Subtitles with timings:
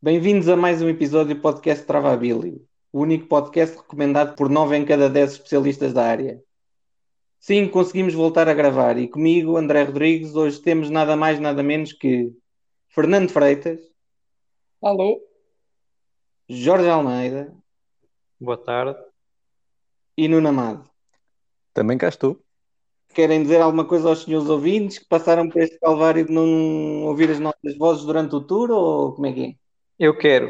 [0.00, 4.84] Bem-vindos a mais um episódio do podcast Travabilio, o único podcast recomendado por 9 em
[4.84, 6.40] cada 10 especialistas da área.
[7.40, 11.92] Sim, conseguimos voltar a gravar e comigo, André Rodrigues, hoje temos nada mais nada menos
[11.92, 12.32] que
[12.90, 13.80] Fernando Freitas.
[14.80, 15.20] Alô.
[16.48, 17.52] Jorge Almeida.
[18.40, 19.00] Boa tarde.
[20.16, 20.88] E Nuno Amado.
[21.74, 22.40] Também cá estou.
[23.08, 27.32] Querem dizer alguma coisa aos senhores ouvintes que passaram por este calvário de não ouvir
[27.32, 29.67] as nossas vozes durante o tour ou como é que é?
[29.98, 30.48] Eu quero.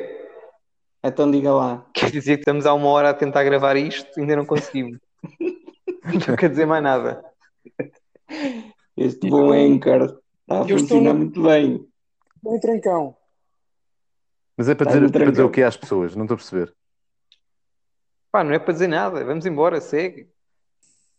[1.03, 1.87] Então diga lá.
[1.95, 4.99] Quer dizer que estamos há uma hora a tentar gravar isto e ainda não conseguimos.
[6.29, 7.25] não quer dizer mais nada.
[8.97, 11.21] Este bom Anchor está a funcionar no...
[11.21, 11.87] muito bem.
[12.43, 13.17] Bom trancão.
[14.57, 16.75] Mas é para dizer, para dizer o que é às pessoas, não estou a perceber.
[18.31, 19.25] Pá, não é para dizer nada.
[19.25, 20.29] Vamos embora, segue.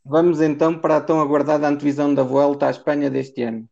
[0.06, 3.68] Vamos então para a tão aguardada antevisão da volta à Espanha deste ano.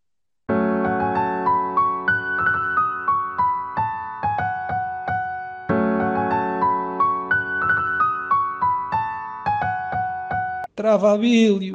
[10.87, 11.73] Travabilho.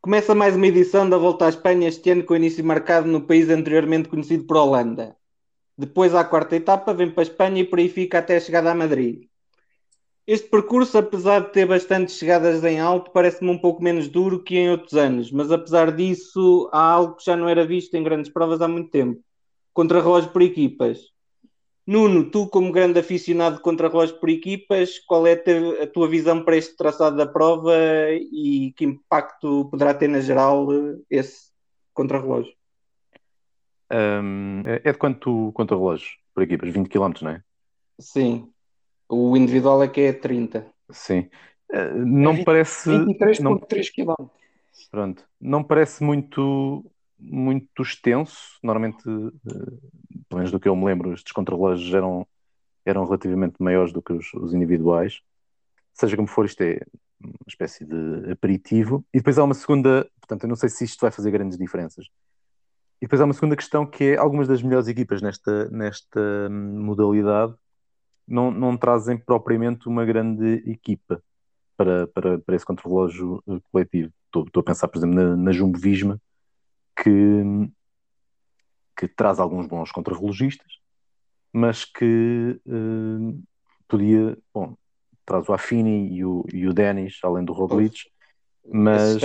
[0.00, 3.50] Começa mais uma edição da Volta à Espanha este ano com início marcado no país
[3.50, 5.14] anteriormente conhecido por Holanda.
[5.76, 8.70] Depois, à quarta etapa, vem para a Espanha e por aí fica até a chegada
[8.70, 9.28] a Madrid.
[10.26, 14.56] Este percurso, apesar de ter bastantes chegadas em alto, parece-me um pouco menos duro que
[14.56, 18.32] em outros anos, mas apesar disso, há algo que já não era visto em grandes
[18.32, 19.22] provas há muito tempo:
[19.74, 21.12] contrarrelógio por equipas.
[21.86, 25.34] Nuno, tu, como grande aficionado de contrarrelógio por equipas, qual é
[25.82, 27.76] a tua visão para este traçado da prova
[28.10, 30.66] e que impacto poderá ter na geral
[31.10, 31.52] esse
[31.92, 32.54] contrarrelógio?
[33.92, 36.70] Um, é de quanto contrarrelógio por equipas?
[36.70, 37.42] 20 km, não é?
[38.00, 38.53] Sim.
[39.08, 40.66] O individual é que é 30.
[40.90, 41.28] Sim.
[41.70, 42.90] Uh, não é 20, parece.
[42.90, 44.28] 23,3 km.
[44.90, 45.24] Pronto.
[45.40, 46.84] Não parece muito,
[47.18, 48.58] muito extenso.
[48.62, 49.32] Normalmente, uh,
[50.28, 52.26] pelo menos do que eu me lembro, estes contrarrelógios eram,
[52.84, 55.20] eram relativamente maiores do que os, os individuais.
[55.92, 56.80] Seja como for, isto é
[57.22, 59.04] uma espécie de aperitivo.
[59.12, 60.08] E depois há uma segunda.
[60.20, 62.06] Portanto, eu não sei se isto vai fazer grandes diferenças.
[63.00, 67.54] E depois há uma segunda questão que é algumas das melhores equipas nesta, nesta modalidade
[68.26, 71.22] não, não trazem propriamente uma grande equipa
[71.76, 74.12] para, para, para esse contrarrelógio eh, coletivo.
[74.26, 76.20] Estou, estou a pensar, por exemplo, na, na Jumbo Visma,
[76.96, 77.42] que,
[78.96, 80.78] que traz alguns bons contrarrelogistas,
[81.52, 83.42] mas que uh,
[83.86, 84.76] podia, bom,
[85.24, 88.10] traz o Affini e o, e o Denis, além do Roglic,
[88.66, 89.20] mas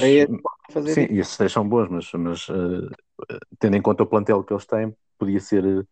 [0.71, 2.89] fazer sim, e esses três são bons, mas, mas uh,
[3.57, 5.87] tendo em conta o plantel que eles têm, podia ser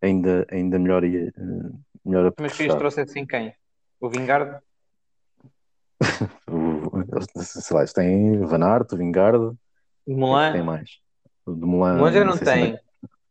[0.00, 3.54] ainda, ainda melhor e uh, melhor Mas Fias trouxe assim quem?
[4.00, 4.58] O Vingarde?
[7.36, 9.56] sei lá, tem Van Aert, o Vingarde.
[10.06, 10.52] O Moulin?
[10.52, 10.98] Tem mais.
[11.46, 12.78] O de Moulin já não, não tem.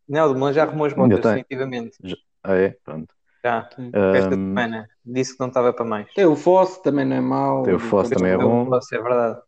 [0.07, 1.97] Não, o de Moulin já arrumou as botas, definitivamente.
[2.43, 2.75] Ah, é?
[2.83, 3.13] Pronto.
[3.43, 4.89] Já, um, esta semana.
[5.03, 6.13] Disse que não estava para mais.
[6.13, 7.63] Tem o Foss, também não é mau.
[7.63, 8.63] Tem o Foss, também é bom.
[8.63, 9.41] O Foss, é verdade.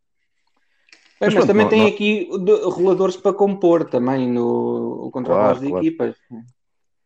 [1.21, 1.87] Mas, mas, também não, tem não...
[1.87, 2.29] aqui
[2.65, 5.85] roladores para compor também no contra claro, de claro.
[5.85, 6.15] equipas.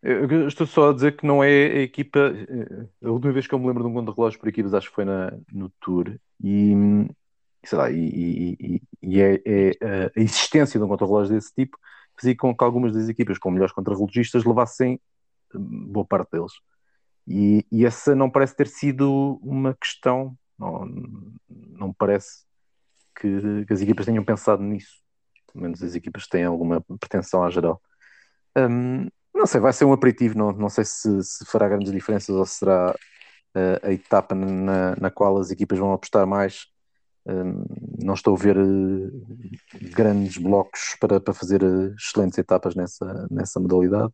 [0.10, 2.20] Eu estou só a dizer que não é a equipa.
[2.20, 4.96] Eh, a última vez que eu me lembro de um contra-relógio por equipas, acho que
[4.96, 6.18] foi na, no Tour.
[6.42, 6.74] E
[7.66, 9.72] sei lá, e, e, e é, é,
[10.16, 11.78] a existência de um contra-relógio desse tipo
[12.16, 15.00] fazia com que algumas das equipas com melhores contra-relogistas levassem
[15.54, 16.54] hum, boa parte deles.
[17.28, 20.86] E, e, essa não parece ter sido uma questão, não,
[21.50, 22.46] não parece
[23.20, 25.02] que, que, as equipas tenham pensado nisso.
[25.52, 27.82] Pelo menos as equipas têm alguma pretensão à geral.
[28.58, 32.36] Um, não sei, vai ser um aperitivo, não, não sei se, se fará grandes diferenças
[32.36, 36.68] ou se será uh, a etapa na, na qual as equipas vão apostar mais.
[37.26, 37.66] Uh,
[38.04, 39.28] não estou a ver uh,
[39.96, 41.62] grandes blocos para, para fazer
[41.98, 44.14] excelentes etapas nessa, nessa modalidade.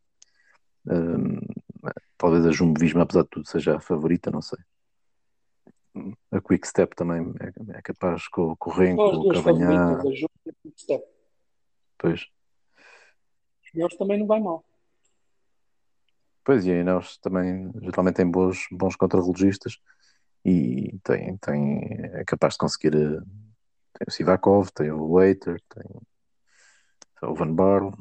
[2.18, 4.60] talvez a Jumbo Visma, apesar de tudo, seja a favorita, não sei.
[6.32, 10.02] A Quick Step também é, é capaz com, com o Renko, o Cavanhar.
[12.00, 12.22] Pois.
[13.64, 14.66] Os melhores também não vai mal.
[16.44, 19.80] Pois, e a Ineos também geralmente tem bons, bons contrarrelogistas
[20.44, 21.82] e tem, tem,
[22.14, 22.96] é capaz de conseguir.
[22.96, 23.22] Eh,
[23.94, 25.86] tem o Sivakov, tem o Waiter, tem,
[27.22, 27.94] o Van Barle.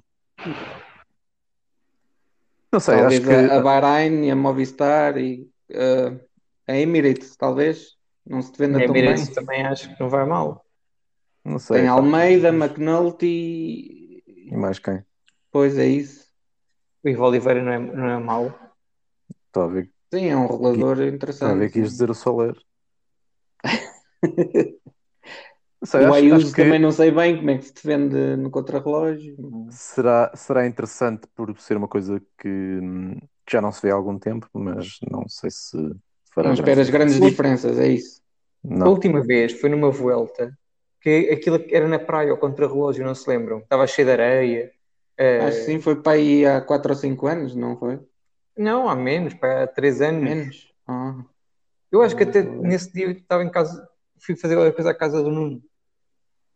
[2.73, 3.53] Não sei, talvez acho que.
[3.53, 6.21] A, Bahrein e a Movistar e uh,
[6.67, 7.97] a Emirates, talvez.
[8.27, 9.27] Não se venda tão bem.
[9.27, 10.65] também acho que não vai mal.
[11.45, 11.81] Não sei.
[11.81, 14.23] Tem Almeida, McNulty.
[14.27, 15.05] E mais quem?
[15.50, 16.22] Pois é isso.
[17.04, 18.46] O Ivo Oliveira não é, não é mau.
[19.46, 19.90] Está a ver.
[20.12, 21.34] Sim, é um rolador Aqui, interessante.
[21.37, 22.56] Está a ver que ias dizer o Soler.
[25.84, 28.37] Sei, o acho- Ayuso acho que também não sei bem como é que se defende
[28.37, 29.37] no contrarrelógio.
[29.70, 33.94] será, será interessante por ser uma coisa que, hum, que já não se vê há
[33.94, 35.76] algum tempo, mas não sei se
[36.34, 37.20] fará Não esperas grandes Sim.
[37.20, 38.20] diferenças, é isso.
[38.64, 38.88] A Não.
[38.88, 40.56] última vez foi numa volta
[41.00, 43.58] que aquilo era na praia ao contrarrelógio, não se lembram?
[43.58, 44.72] Estava cheio de areia.
[45.17, 48.00] Eh, Acho que sim, foi para aí há 4 ou 5 anos, não foi?
[48.56, 50.23] Não, há menos, para há três anos.
[50.23, 50.75] Menos.
[50.87, 51.17] Ah.
[51.91, 52.50] Eu acho que até sei.
[52.50, 53.88] nesse dia estava em casa,
[54.19, 55.62] fui fazer qualquer coisa à casa do Nuno.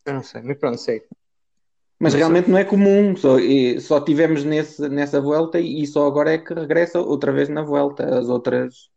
[0.05, 1.03] Eu não sei, mas pronto, sei.
[1.99, 2.19] Mas Não sei.
[2.21, 6.39] realmente não é comum, só, e só tivemos nesse, nessa volta e só agora é
[6.39, 8.19] que regressa outra vez na volta.
[8.19, 8.91] As outras,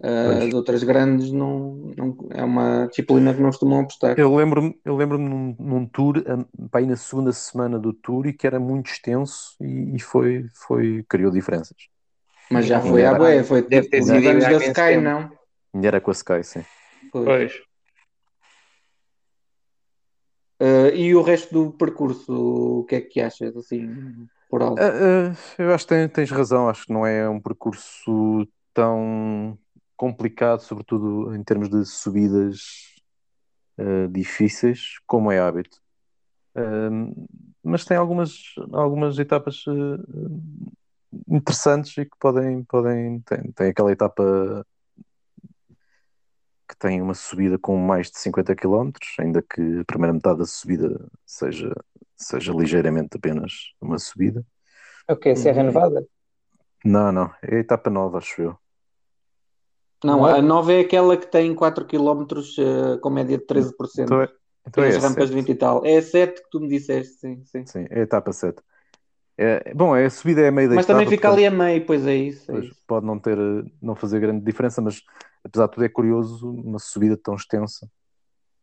[0.00, 0.44] Pois.
[0.48, 4.18] as outras grandes não, não- é uma disciplina que não costumam apostar.
[4.18, 6.22] Eu lembro-me eu lembro num, num tour,
[6.70, 10.46] para ir na segunda semana do tour, e que era muito extenso e, e foi,
[10.54, 11.76] foi, criou diferenças.
[12.50, 13.18] Mas já foi à era.
[13.18, 15.02] bué, foi Deve ter tipo sido nos anos da Sky, tempo.
[15.02, 15.30] não?
[15.82, 16.62] E era com a Sky, sim.
[17.12, 17.52] Pois.
[20.60, 22.32] Ah, e o resto do percurso,
[22.80, 23.94] o que é que achas, assim,
[24.48, 24.80] por alto?
[24.82, 29.58] Ah, ah, eu acho que ten- tens razão, acho que não é um percurso tão
[30.02, 32.92] complicado, sobretudo em termos de subidas
[33.78, 35.78] ah, difíceis, como é hábito.
[36.56, 36.90] Ah,
[37.62, 38.32] mas tem algumas,
[38.72, 39.72] algumas etapas ah,
[41.28, 44.66] interessantes e que podem, podem tem, tem aquela etapa
[46.68, 48.90] que tem uma subida com mais de 50 km,
[49.20, 51.72] ainda que a primeira metade da subida seja,
[52.16, 54.44] seja ligeiramente apenas uma subida.
[55.08, 55.66] Ok, Serra Uhum.
[55.66, 56.04] Nevada?
[56.84, 58.61] Não, não, é a etapa nova, acho eu.
[60.04, 62.26] Não, a nova é aquela que tem 4 km
[62.58, 63.72] ah, com média de 13%.
[64.00, 64.28] Então é,
[64.66, 65.46] então Tem é as a rampas de sete.
[65.46, 65.84] 20 e tal.
[65.84, 67.66] É a 7 que tu me disseste, sim, sim.
[67.66, 68.60] Sim, é a etapa 7.
[69.38, 71.50] É, bom, a subida é a meio da Mas também etapa, fica portanto, ali a
[71.64, 72.50] meio, pois é isso.
[72.50, 72.82] é pois, isso.
[72.86, 73.36] pode não ter,
[73.80, 75.02] não fazer grande diferença, mas
[75.42, 77.90] apesar de tudo é curioso uma subida tão extensa,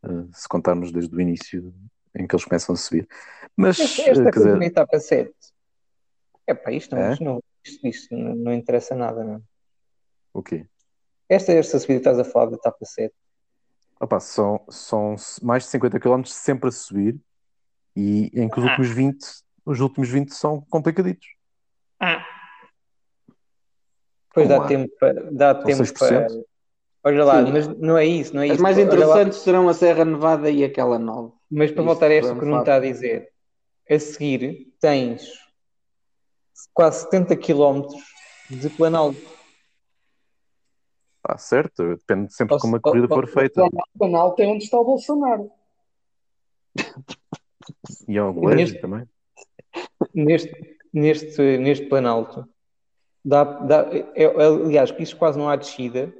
[0.03, 1.73] eh, se contarmos desde o início
[2.15, 3.07] em que eles começam a subir.
[3.57, 5.33] Mas, Esta, eh, esta coisa dizer, na etapa 7.
[6.47, 7.11] É pá, isto não, É?
[7.13, 9.41] isto não, isto, isto não, não interessa nada, não.
[10.33, 10.65] o quê?
[11.29, 13.13] Esta, esta subida que estás a falar da etapa 7.
[14.01, 17.19] Opa, são, são mais de 50 km sempre a subir
[17.95, 18.69] e em que os Ah.
[18.69, 19.25] últimos 20,
[19.65, 21.27] os últimos 20 são complicaditos.
[24.29, 24.67] Depois dá Olá.
[24.67, 25.31] tempo para.
[25.31, 25.97] Dá tempo 6%.
[25.97, 26.27] para.
[27.03, 27.51] Olha lá, Sim.
[27.51, 28.61] mas não é isso, não é As isso.
[28.63, 31.31] mais interessantes serão a Serra Nevada e aquela nova.
[31.49, 33.29] mas para Isso voltar a esta é que não está a dizer,
[33.89, 35.29] a seguir tens
[36.73, 37.87] quase 70 km
[38.49, 39.19] de planalto.
[41.29, 43.63] Está certo, depende sempre Ou como a corrida for feita.
[43.63, 45.51] O Planalto é onde está o Bolsonaro.
[48.07, 49.07] E ao colégio Neste- também.
[50.11, 52.49] neste, neste, neste planalto,
[53.23, 56.11] dá, dá, é, é- aliás, isso quase não há descida,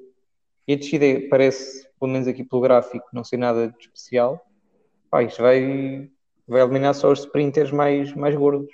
[0.67, 4.39] e a descida é- parece, pelo menos aqui pelo gráfico, não sei nada de especial.
[5.09, 6.07] Pá, isto vai,
[6.47, 8.69] vai eliminar só os sprinters mais, mais gordos.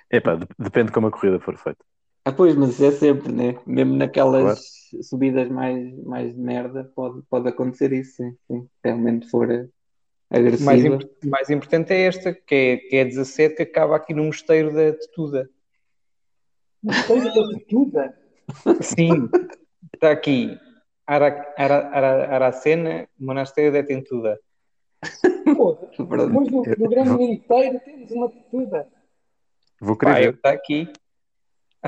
[0.09, 1.83] Epá, de- depende de como a corrida for feita.
[2.27, 3.55] Ah, pois, mas isso é sempre, né?
[3.65, 4.59] Mesmo naquelas
[5.01, 8.63] subidas mais, mais de merda, pode, pode acontecer isso, sim, sim.
[8.63, 9.69] Se realmente for eh,
[10.29, 10.95] Mais, agressiva.
[10.95, 14.73] imp- mais importante é esta, que é, que é 17, que acaba aqui no mosteiro
[14.73, 15.49] da Tetuda.
[16.83, 18.17] Mosteiro da Tetuda.
[18.81, 19.29] Sim,
[19.93, 20.59] está aqui.
[21.07, 24.37] Ara, Ara, Ara, Aracena, Monasterio da Tentuda.
[25.55, 25.87] Porra.
[25.97, 26.27] Verdade.
[26.29, 28.85] Depois do, do grande inteiro temos uma Tetuda.
[29.79, 30.33] Vou ver.
[30.33, 30.91] está aqui.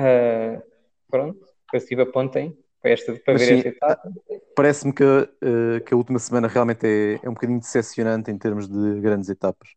[0.00, 0.62] Ah,
[1.10, 1.38] pronto,
[1.86, 4.12] tive apontem para, esta, para Mas ver sim, esta etapa.
[4.56, 8.66] Parece-me que, eh, que a última semana realmente é, é um bocadinho decepcionante em termos
[8.66, 9.68] de grandes etapas.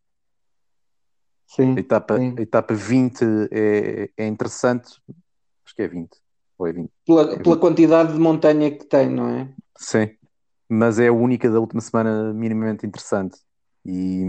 [1.48, 2.36] Sim, A etapa, sim.
[2.38, 5.00] a etapa 20 é, é interessante.
[5.65, 6.18] Acho que é 20.
[6.58, 6.89] Ou é 20.
[7.06, 9.53] Pela, pela quantidade de montanha que tem, não é?
[9.77, 10.10] Sim.
[10.70, 13.38] Mas é a única da última semana minimamente interessante.
[13.86, 14.24] E,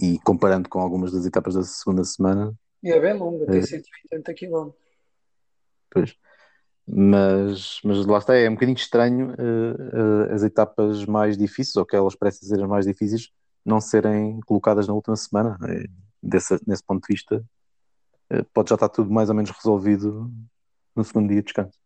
[0.00, 3.62] e comparando com algumas das etapas da segunda semana, E é bem longa, tem É.
[3.62, 4.70] 180 km.
[5.90, 6.16] Pois.
[6.86, 11.84] Mas, mas lá está, é um bocadinho estranho eh, eh, as etapas mais difíceis, ou
[11.84, 13.30] que elas parecem ser as mais difíceis,
[13.64, 15.58] não serem colocadas na última semana.
[15.68, 15.84] Eh,
[16.22, 17.44] desse, nesse ponto de vista,
[18.30, 20.30] eh, pode já estar tudo mais ou menos resolvido
[20.96, 21.77] no segundo dia de descanso.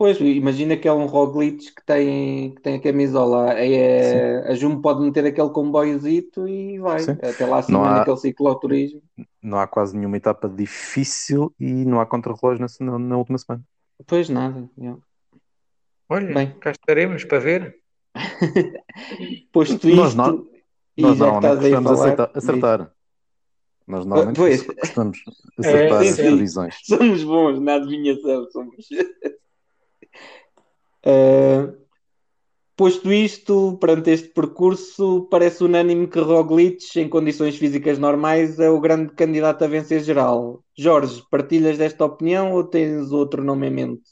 [0.00, 3.52] Pois, imagina que é um Roglic que tem, que tem a camisola.
[3.52, 7.10] É, a Jumbo pode meter aquele comboiozito e vai Sim.
[7.22, 9.02] até lá acima Não há- naquele cicloturismo.
[9.42, 13.62] Não há quase nenhuma etapa difícil e não há contrarrelógio na, na, na última semana.
[14.06, 14.70] Pois nada.
[14.78, 14.98] yeah.
[16.08, 16.54] Olha, Bem.
[16.58, 17.76] cá estaremos para ver.
[19.52, 20.46] Posto Nós isto, não-
[20.96, 22.92] e Nós já que normalmente estás aí a costumamos falar aceitar- acertar.
[23.86, 24.62] Nós normalmente pois.
[24.62, 25.18] costumamos
[25.60, 26.74] acertar sim, as previsões.
[26.84, 28.48] somos bons na adivinhação.
[28.50, 28.88] Somos.
[31.06, 31.78] Uh,
[32.76, 38.80] posto isto, perante este percurso, parece unânime que Roglic, em condições físicas normais, é o
[38.80, 40.64] grande candidato a vencer geral.
[40.76, 44.10] Jorge, partilhas desta opinião ou tens outro nome em mente?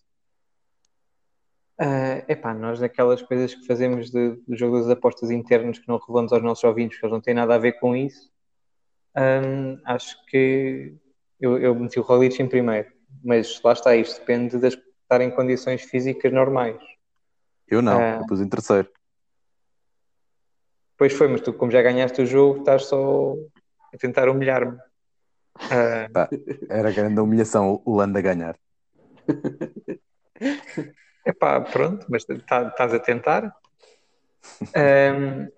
[1.80, 5.96] Uh, epá, nós naquelas coisas que fazemos de, do jogo das apostas internos que não
[5.96, 8.28] revelamos aos nossos ouvintes, que eles não têm nada a ver com isso,
[9.16, 10.94] um, acho que
[11.40, 12.88] eu, eu meti o Roglic em primeiro,
[13.24, 14.66] mas lá está, isto depende de
[15.08, 16.76] estar em condições físicas normais.
[17.66, 18.90] Eu não, uh, eu pus em terceiro.
[20.98, 23.34] Pois foi, mas tu, como já ganhaste o jogo, estás só
[23.94, 24.76] a tentar humilhar-me.
[25.56, 26.68] Uh...
[26.68, 28.56] era grande a humilhação o Landa ganhar.
[31.26, 33.52] Epá, pronto, mas tá, estás a tentar.
[34.76, 35.48] Um,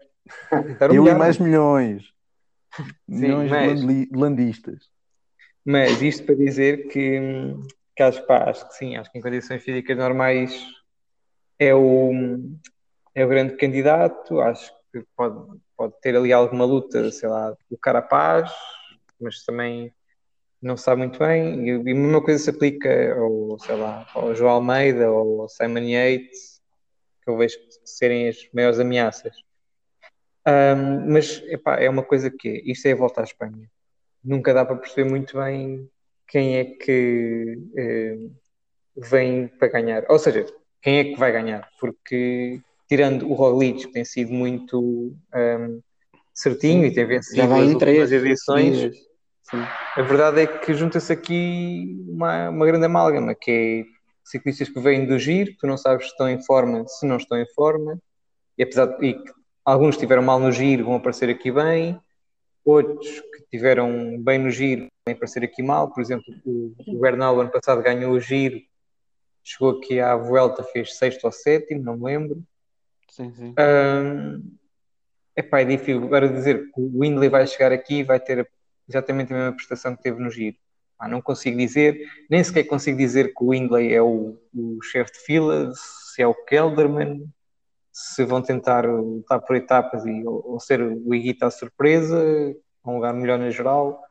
[0.95, 2.04] Eu e mais milhões.
[2.75, 4.88] Sim, milhões mas, de landistas.
[5.64, 7.21] Mas isto para dizer que,
[7.97, 10.67] que acho, pá, acho que sim, acho que em condições físicas normais
[11.59, 12.11] é o,
[13.15, 14.41] é o grande candidato.
[14.41, 18.51] Acho que pode, pode ter ali alguma luta, sei lá, o Carapaz,
[19.21, 19.93] mas também
[20.63, 24.53] não sabe muito bem, e a mesma coisa se aplica ao, sei lá, ao João
[24.53, 26.61] Almeida ou ao Simon Yates,
[27.23, 29.35] que eu vejo serem as maiores ameaças.
[30.47, 33.71] Um, mas epá, é uma coisa que isto é a volta à Espanha.
[34.23, 35.89] Nunca dá para perceber muito bem
[36.31, 38.17] quem é que eh,
[38.97, 40.05] vem para ganhar.
[40.09, 40.47] Ou seja,
[40.81, 45.81] quem é que vai ganhar, porque tirando o Roglic, que tem sido muito um,
[46.33, 47.43] certinho e tem vencido
[48.03, 48.93] as edições,
[49.97, 55.07] a verdade é que junta-se aqui uma, uma grande amálgama, que é ciclistas que vêm
[55.07, 58.01] do giro, tu não sabes se estão em forma, se não estão em forma,
[58.57, 59.25] e apesar de e
[59.65, 62.01] alguns estiveram mal no giro, vão aparecer aqui bem,
[62.64, 67.40] outros que tiveram bem no giro vão aparecer aqui mal, por exemplo, o, o Bernal
[67.40, 68.61] ano passado ganhou o giro,
[69.43, 72.43] chegou aqui à Vuelta, fez sexto ou sétimo, não me lembro.
[73.09, 73.55] Sim, sim.
[73.59, 74.57] Um,
[75.37, 78.49] epá, é difícil agora dizer que o Windley vai chegar aqui e vai ter
[78.88, 80.57] exatamente a mesma prestação que teve no giro.
[80.99, 81.99] Ah, não consigo dizer,
[82.29, 86.26] nem sequer consigo dizer que o Windley é o, o chefe de fila, se é
[86.26, 87.26] o Kelderman,
[87.93, 92.23] se vão tentar lutar por etapas e, ou, ou ser o Iguita a surpresa,
[92.85, 94.03] um lugar melhor na geral.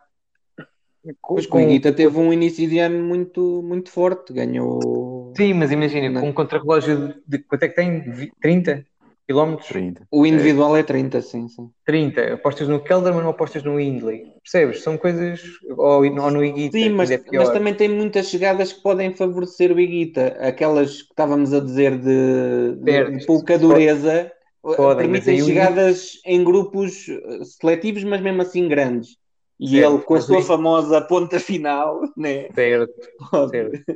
[1.25, 5.33] Pois com, o Iguita teve um início de ano muito, muito forte, ganhou.
[5.35, 8.31] Sim, mas imagina, com um contrarrelógio de quanto é que tem?
[8.41, 8.85] 30?
[9.29, 9.67] Quilómetros?
[9.67, 10.07] 30.
[10.11, 11.69] O individual é 30, sim, sim.
[11.85, 12.33] 30.
[12.33, 14.33] Apostas no Kelderman ou apostas no Hindley?
[14.41, 14.81] Percebes?
[14.81, 15.39] São coisas.
[15.69, 16.75] Ou, ou no Iguita.
[16.75, 20.35] Sim, mas, é mas também tem muitas chegadas que podem favorecer o Iguita.
[20.39, 24.31] Aquelas que estávamos a dizer de, de, de pouca dureza.
[24.61, 29.15] Podem, permitem chegadas em grupos eh, seletivos, mas mesmo assim grandes.
[29.59, 32.49] E certo, ele, com a sua famosa ponta final, né?
[32.53, 32.93] Certo,
[33.51, 33.95] certo.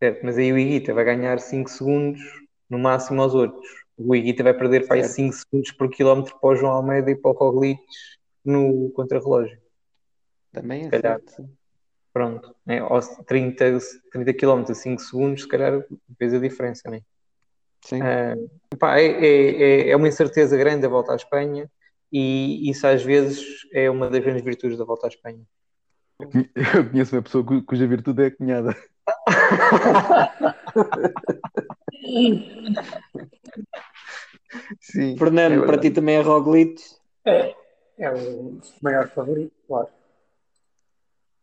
[0.00, 0.20] certo.
[0.24, 2.20] Mas aí o Iguita vai ganhar 5 segundos
[2.68, 6.56] no máximo aos outros o Iguita vai perder faz 5 segundos por quilómetro para o
[6.56, 7.80] João Almeida e para o Roglic
[8.44, 9.58] no contrarrelógio.
[10.52, 11.48] Também é certo.
[12.12, 12.78] Pronto, né?
[12.78, 13.78] aos 30,
[14.12, 15.84] 30 km a 5 segundos, se calhar
[16.16, 17.00] fez a diferença, né?
[17.84, 18.00] Sim.
[18.00, 21.70] Uh, pá, é, é, é uma incerteza grande a volta à Espanha
[22.12, 25.42] e isso às vezes é uma das grandes virtudes da volta à Espanha.
[26.20, 26.28] Eu
[26.90, 28.76] conheço uma pessoa cuja virtude é a cunhada.
[34.80, 36.80] Sim, Fernando, é para ti também é Roglic?
[37.24, 37.54] É,
[37.98, 39.88] é o maior favorito, claro.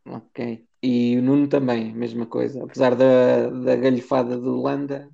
[0.06, 0.66] Ok.
[0.82, 2.64] E o Nuno também, mesma coisa.
[2.64, 5.10] Apesar da, da galhofada do Landa.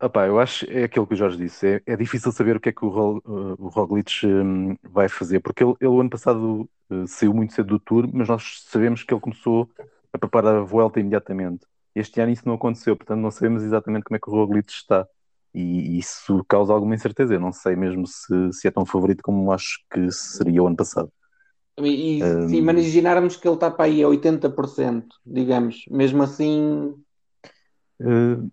[0.00, 1.66] Opa, eu acho é aquilo que o Jorge disse.
[1.66, 5.62] É, é difícil saber o que é que o, o Roglic um, vai fazer, porque
[5.62, 9.14] ele, ele o ano passado uh, saiu muito cedo do Tour, mas nós sabemos que
[9.14, 9.70] ele começou
[10.12, 11.66] a preparar a volta imediatamente.
[11.94, 15.06] Este ano isso não aconteceu, portanto não sabemos exatamente como é que o Roglic está.
[15.54, 17.34] E isso causa alguma incerteza.
[17.34, 20.76] Eu não sei mesmo se, se é tão favorito como acho que seria o ano
[20.76, 21.12] passado.
[21.78, 22.48] E, um...
[22.48, 26.94] se imaginarmos que ele está para aí a 80%, digamos, mesmo assim.
[28.00, 28.50] Uh,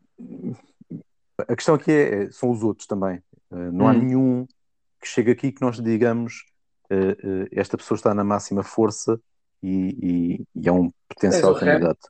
[1.47, 3.21] a questão aqui é, é, são os outros também.
[3.49, 3.87] Uh, não hum.
[3.87, 4.47] há nenhum
[5.01, 6.43] que chegue aqui que nós digamos
[6.91, 9.19] uh, esta pessoa está na máxima força
[9.61, 12.09] e, e, e é um potencial candidato.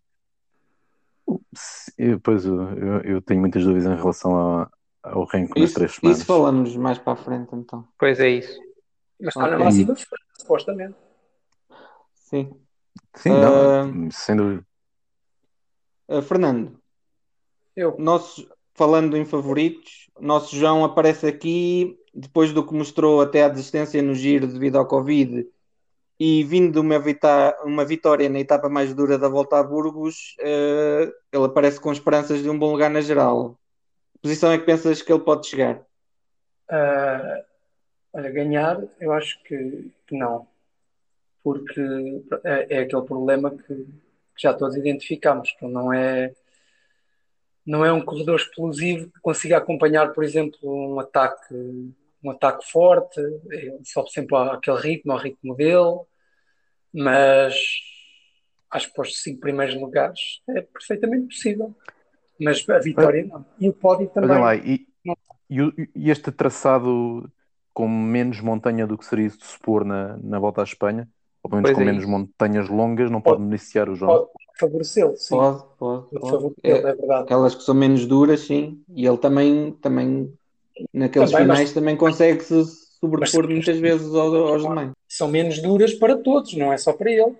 [1.97, 4.69] Eu, pois eu, eu, tenho muitas dúvidas em relação a,
[5.03, 6.17] ao ranking nas três semanas.
[6.17, 7.87] Isso falamos mais para a frente então.
[7.97, 8.59] Pois é isso.
[9.19, 9.57] Mas está okay.
[9.57, 9.95] na máxima
[10.39, 10.95] supostamente.
[12.15, 12.51] Sim.
[13.15, 14.65] Sim, não, uh, sem dúvida.
[16.07, 16.79] Uh, Fernando,
[17.75, 17.95] eu.
[17.99, 24.01] Nosso, falando em favoritos, nosso João aparece aqui depois do que mostrou até a desistência
[24.01, 25.47] no giro devido ao Covid
[26.19, 30.35] e vindo de uma, vita uma vitória na etapa mais dura da volta a Burgos,
[30.39, 33.57] uh, ele aparece com esperanças de um bom lugar na geral.
[34.21, 35.81] posição é que pensas que ele pode chegar?
[36.69, 37.43] Ah,
[38.13, 40.45] olha, ganhar, eu acho que, que não.
[41.41, 41.81] Porque
[42.43, 46.33] é, é aquele problema que, que já todos identificamos, que não é,
[47.65, 51.55] não é um corredor explosivo que consiga acompanhar, por exemplo, um ataque,
[52.23, 55.99] um ataque forte, ele sobe sempre àquele ritmo, ao ritmo dele,
[56.93, 57.55] mas
[58.71, 61.75] acho que para os cinco primeiros lugares é perfeitamente possível.
[62.39, 63.45] Mas a vitória não.
[63.59, 64.39] E o pódio também.
[64.39, 64.87] Lá, e,
[65.49, 67.29] e e este traçado
[67.73, 71.07] com menos montanha do que seria de supor na, na volta à Espanha,
[71.41, 72.11] ou pelo menos Pois com é menos isso.
[72.11, 74.11] montanhas longas, não pode beneficiar o João.
[74.11, 75.35] Pode favorecê-lo, sim.
[75.35, 77.23] Pode, pode, Pode É, é verdade.
[77.23, 78.83] aquelas que são menos duras, sim.
[78.89, 80.31] E ele também, também
[80.93, 82.63] naqueles Também, finais, também consegue se
[82.99, 84.91] sobrepor Mas- muitas vezes aos, aos demais.
[85.07, 87.33] São menos duras para todos, não é só para ele.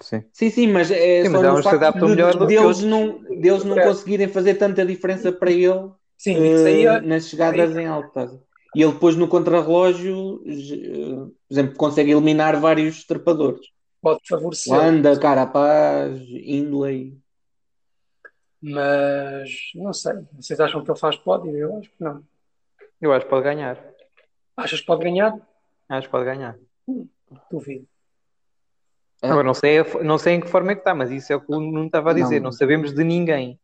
[0.00, 0.24] Sim.
[0.32, 3.62] Sim, sim, mas é Sim, só mas no facto de- melhor que deles, não, deles
[3.64, 3.84] não É.
[3.86, 5.88] conseguirem fazer tanta diferença para ele
[6.18, 8.40] Sim, isso aí é, nas chegadas em alta.
[8.74, 11.14] E ele depois no contrarrelógio, eh,
[11.48, 13.60] por exemplo, consegue eliminar vários trepadores.
[14.02, 14.76] pode favorecê-lo.
[14.76, 17.16] Landa, Carapaz, Hindley.
[18.60, 20.14] Mas não sei.
[20.40, 21.56] Vocês acham que ele faz pódio?
[21.56, 22.22] Eu acho que não.
[23.04, 23.78] Eu acho que pode ganhar.
[24.56, 25.36] Achas que pode ganhar?
[25.90, 26.56] Acho que pode ganhar.
[27.50, 27.86] Duvido.
[29.20, 29.28] É.
[29.28, 31.40] Agora, não sei, não sei em que forma é que está, mas isso é o
[31.40, 32.40] que o Nuno estava a dizer.
[32.40, 32.44] Não.
[32.46, 33.60] Não, sabemos de ninguém.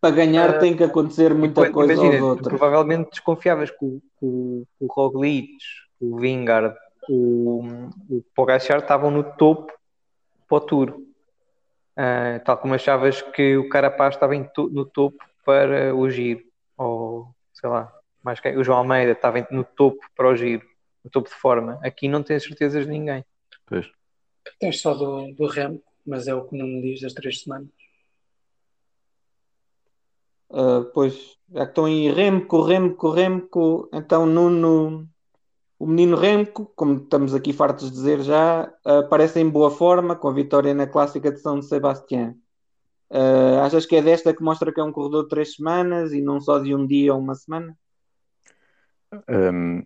[0.00, 2.48] Para ganhar Eh, tem que acontecer muita coisa Imagina, aos outros.
[2.48, 5.58] provavelmente desconfiavas que o, o, o Roglic,
[6.00, 6.74] o Vingard,
[7.06, 7.62] o,
[8.08, 9.70] o Pogacar estavam no topo
[10.48, 11.02] para o Tour.
[11.94, 16.42] Ah, tal como achavas que o Carapaz estava em to- no topo para o Giro.
[16.78, 18.56] Ou, sei lá, mais quem?
[18.56, 20.66] o João Almeida estava em- no topo para o Giro.
[21.04, 21.78] No topo de forma.
[21.82, 23.24] Aqui não tens certezas de ninguém.
[23.66, 23.90] Pois.
[24.58, 27.68] Tens só do, do Remo, mas é o que não me diz das três semanas.
[30.52, 35.08] Ah, pois, já que estão aí Remco, Remco, Remco, então Nuno,
[35.78, 40.16] o menino Remco, como estamos aqui fartos de dizer já, ah, parece em boa forma
[40.16, 42.34] com a vitória na clássica de São Sebastião.
[43.10, 46.20] Ah, achas que é desta que mostra que é um corredor de três semanas e
[46.20, 47.76] não só de um dia ou uma semana?
[49.28, 49.82] Hum,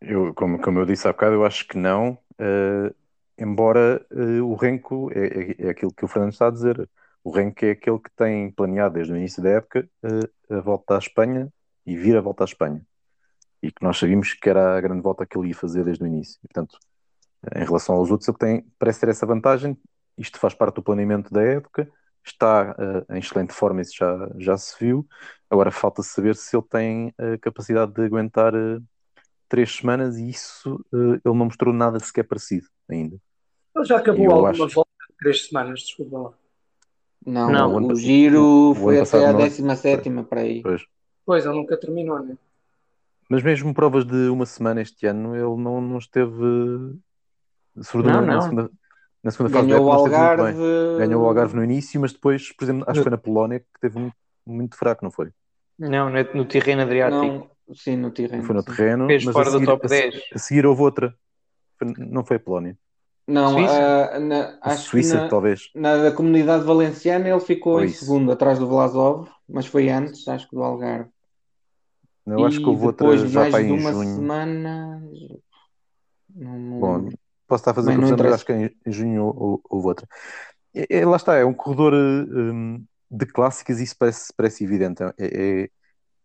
[0.00, 2.18] eu, como, como eu disse há bocado, eu acho que não.
[2.38, 2.94] eh,
[3.38, 6.88] embora eh, o Renko é, é, é aquilo que o Fernando está a dizer.
[7.24, 10.96] O Renko é aquele que tem planeado desde o início da época eh, a volta
[10.96, 11.52] à Espanha
[11.86, 12.86] e vir a volta à Espanha.
[13.62, 16.06] E que nós sabíamos que era a grande volta que ele ia fazer desde o
[16.06, 16.38] início.
[16.44, 16.78] E, portanto,
[17.56, 19.76] em relação aos outros, ele tem, parece ter essa vantagem.
[20.18, 21.90] Isto faz parte do planeamento da época.
[22.24, 22.74] Está
[23.08, 25.06] eh, em excelente forma, isso já, já se viu.
[25.50, 28.78] Agora falta saber se ele tem a capacidade de aguentar eh,
[29.48, 33.16] três semanas e isso eh, ele não mostrou nada sequer parecido ainda.
[33.74, 36.32] Ele já acabou alguma acho- volta de três semanas, desculpa lá.
[37.24, 40.62] Não, Não, o, giro o foi até passado a não- 17 para aí.
[40.62, 40.84] Pois.
[41.24, 42.36] Pois, ele nunca terminou, né?
[43.28, 46.32] Mas mesmo provas de uma semana este ano, ele não, não esteve.
[47.80, 48.40] Sobretudo Não, na, não.
[48.42, 48.70] segunda,
[49.22, 50.52] na segunda fase Ganhou o Algarve.
[50.52, 50.98] bem.
[50.98, 53.80] Ganhou o Algarve no início, mas depois, por exemplo, acho que foi na Polónia que
[53.80, 55.30] teve muito, muito fraco, não foi?
[55.78, 57.20] Não, no, no terreno adriático.
[57.68, 58.42] Não, sim, no terreno.
[58.44, 60.14] Foi no terreno, Fez mas fora a do seguir, top a se- 10.
[60.34, 61.14] A, seguir houve outra.
[61.98, 62.78] Não foi a Polónia.
[63.26, 63.72] Não, Suíça?
[64.14, 65.60] ah, na- A acho que Suíça, na, talvez.
[65.74, 68.04] na da comunidade valenciana ele ficou Foi em isso.
[68.04, 71.10] segundo, atrás do Vlasov, mas foi antes, acho que do Algarve.
[72.26, 74.14] Eu acho E que houve outra já para em uma junho.
[74.16, 75.02] semana.
[76.34, 77.08] Não, não Bom.
[77.52, 78.34] Posso estar a fazer mas interessa.
[78.36, 80.08] acho que em, em junho hou- houve outra.
[80.74, 85.02] É, é- lá está, é um corredor um, de clássicas e isso parece, parece evidente.
[85.02, 85.68] É, é-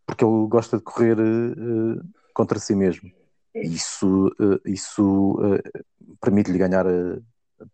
[0.05, 2.01] porque ele gosta de correr eh,
[2.33, 3.11] contra si mesmo.
[3.53, 5.81] Isso, eh, isso eh,
[6.21, 6.85] permite-lhe ganhar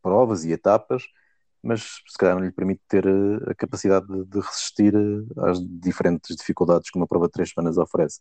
[0.02, 1.04] provas e etapas,
[1.62, 3.06] mas se calhar não lhe permite ter
[3.48, 4.96] a capacidade de, de resistir
[5.38, 8.20] às diferentes dificuldades que uma prova de três semanas oferece.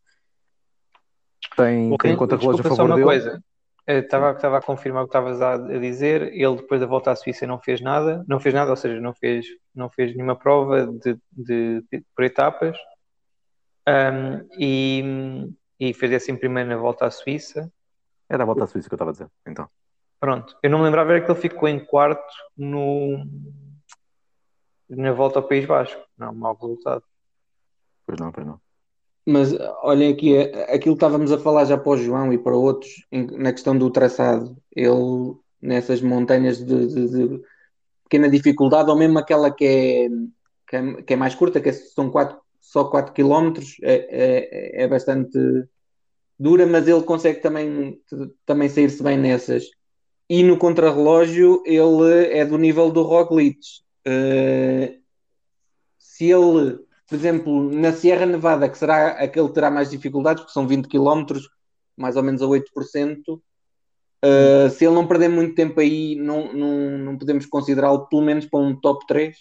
[1.56, 3.06] Tem, tem contra-relógio a Desculpa só favor dele.
[3.06, 3.42] coisa.
[3.86, 6.32] Estava estava a confirmar o que estavas a, a dizer.
[6.34, 8.24] Ele, depois da volta à Suíça, não fez nada.
[8.28, 12.24] Não fez nada, ou seja, não fez, não fez nenhuma prova de, de- de- por
[12.24, 12.76] etapas.
[13.86, 17.70] Ahm, e, e fez assim primeiro na volta à Suíça.
[18.28, 19.28] Era a volta à Suíça que eu estava a dizer.
[19.46, 19.68] Então.
[20.20, 20.56] Pronto.
[20.62, 22.22] Eu não me lembrava era que ele ficou em quarto
[22.56, 23.26] no,
[24.88, 26.00] na volta ao País Basco.
[26.16, 27.02] Não, mau resultado.
[28.06, 28.60] Pois não, pois não.
[29.26, 32.56] Mas olhem aqui, é- aquilo que estávamos a falar já para o João e para
[32.56, 37.40] outros, na questão do traçado, ele nessas montanhas de, de- de
[38.04, 40.08] pequena dificuldade, ou mesmo aquela que é,
[40.68, 44.82] que é, que é mais curta, que é- são quatro, só 4 km, é, é,
[44.84, 45.38] é bastante
[46.38, 48.00] dura, mas ele consegue também,
[48.44, 49.64] também sair-se bem nessas.
[50.28, 53.58] E no contrarrelógio, ele é do nível do Roglic.
[54.04, 54.98] Eh,
[55.98, 56.80] se ele
[57.12, 60.88] por exemplo, na Sierra Nevada, que será aquele que terá mais dificuldades, porque são 20
[60.88, 61.26] km,
[61.94, 62.62] mais ou menos a 8%,
[64.24, 68.46] uh, se ele não perder muito tempo aí, não, não, não podemos considerá-lo pelo menos
[68.46, 69.36] para um top 3?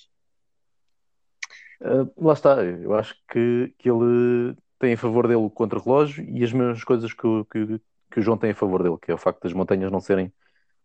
[1.80, 6.44] Uh, lá está, eu acho que, que ele tem a favor dele o contra-relógio e
[6.44, 7.80] as mesmas coisas que, o- que,
[8.12, 10.30] que o João tem a favor dele, que é o facto das montanhas não serem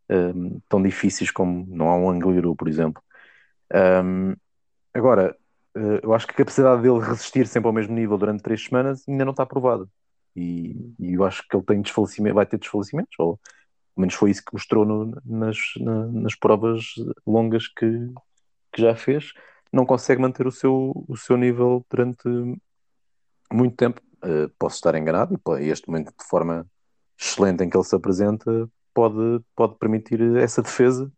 [0.09, 3.03] um, tão difíceis como não há um Angliru, por exemplo.
[3.75, 4.37] Um,
[4.94, 5.45] agora, uh,
[6.02, 9.24] eu acho que a capacidade dele resistir sempre ao mesmo nível durante três semanas ainda
[9.24, 9.86] não está provada.
[10.34, 14.30] E, e eu acho que ele tem desfalecimento, vai ter desfalecimentos, ou pelo menos foi
[14.30, 16.94] isso que mostrou no- nas, na- nas provas
[17.26, 17.86] longas que,
[18.72, 19.32] que já fez.
[19.72, 22.28] Não consegue manter o seu, o seu nível durante
[23.52, 24.00] muito tempo.
[24.24, 26.66] Uh, posso estar enganado e este momento de forma
[27.18, 31.12] excelente em que ele se apresenta pode, pode permitir essa defesa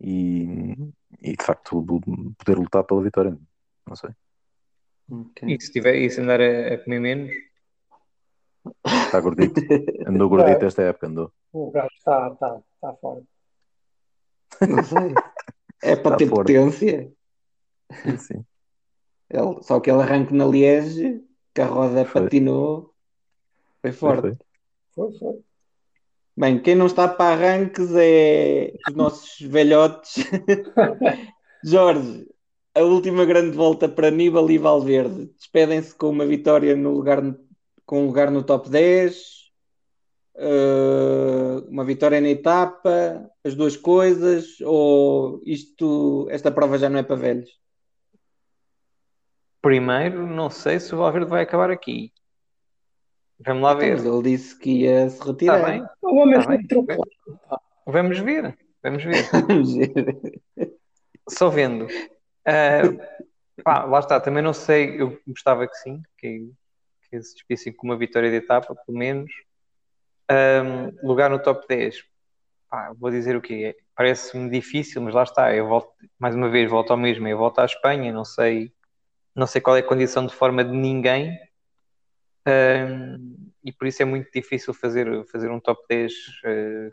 [0.00, 0.74] e,
[1.20, 3.36] e de facto poder lutar pela vitória.
[3.88, 4.10] Não sei.
[5.46, 7.32] E se, tiver, e se andar a, a comer menos,
[8.84, 9.60] Está gordito.
[10.06, 11.32] Andou gordito esta época, andou.
[11.52, 13.22] O gajo está tá, tá fora.
[14.68, 15.14] Não sei.
[15.82, 16.42] É para Está ter fora.
[16.44, 17.12] potência.
[18.02, 18.44] Sim, sim.
[19.30, 21.22] Ele- só que ele arranque na Liege,
[21.54, 22.22] que a roda Foi.
[22.22, 22.92] patinou,
[23.82, 24.36] foi forte.
[24.92, 25.10] Foi.
[25.10, 25.40] Foi, foi.
[26.36, 30.14] Bem, quem não está para arranques é os nossos velhotes.
[31.64, 32.28] Jorge,
[32.76, 35.30] a última grande volta para Aníbal e Valverde.
[35.38, 37.22] Despedem-se com uma vitória no lugar,
[37.86, 39.50] com um lugar no top 10,
[40.36, 47.02] eh, uma vitória na etapa, as duas coisas, ou isto, esta prova já não é
[47.02, 47.50] para velhos?
[49.62, 52.12] primeiro, não sei se o Valverde vai acabar aqui.
[53.40, 53.96] Vamos lá ver.
[53.96, 55.64] Mas ele disse que ia se Está retirar.
[55.64, 55.84] bem?
[56.02, 56.98] O homem Tá bem.
[57.84, 58.56] Vamos ver.
[58.80, 59.28] Vamos ver.
[59.32, 59.94] Vamos ver.
[61.28, 61.88] Só vendo.
[62.46, 62.82] Ah,
[63.64, 66.52] pá, lá está, também não sei, eu gostava que sim, que,
[67.10, 69.32] que se despissem com uma vitória de etapa, pelo menos.
[70.28, 72.04] Ahm, lugar no top 10.
[72.68, 73.76] Pá, vou dizer o quê?
[73.96, 77.60] Parece-me difícil, mas lá está, eu volto, mais uma vez, volto ao mesmo, eu volto
[77.60, 78.72] à Espanha, não sei,
[79.34, 81.38] não sei qual é a condição de forma de ninguém.
[82.46, 86.12] Ahm, e por isso é muito difícil fazer, fazer um top 10
[86.44, 86.90] eh,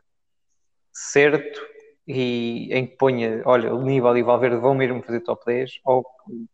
[0.92, 1.73] certo
[2.08, 5.80] e em que ponha, olha, o Níbal e o Valverde vão mesmo fazer top 10
[5.86, 6.06] ou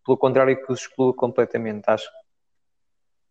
[0.06, 1.84] pelo contrário que os exclua completamente.
[1.88, 2.10] Acho,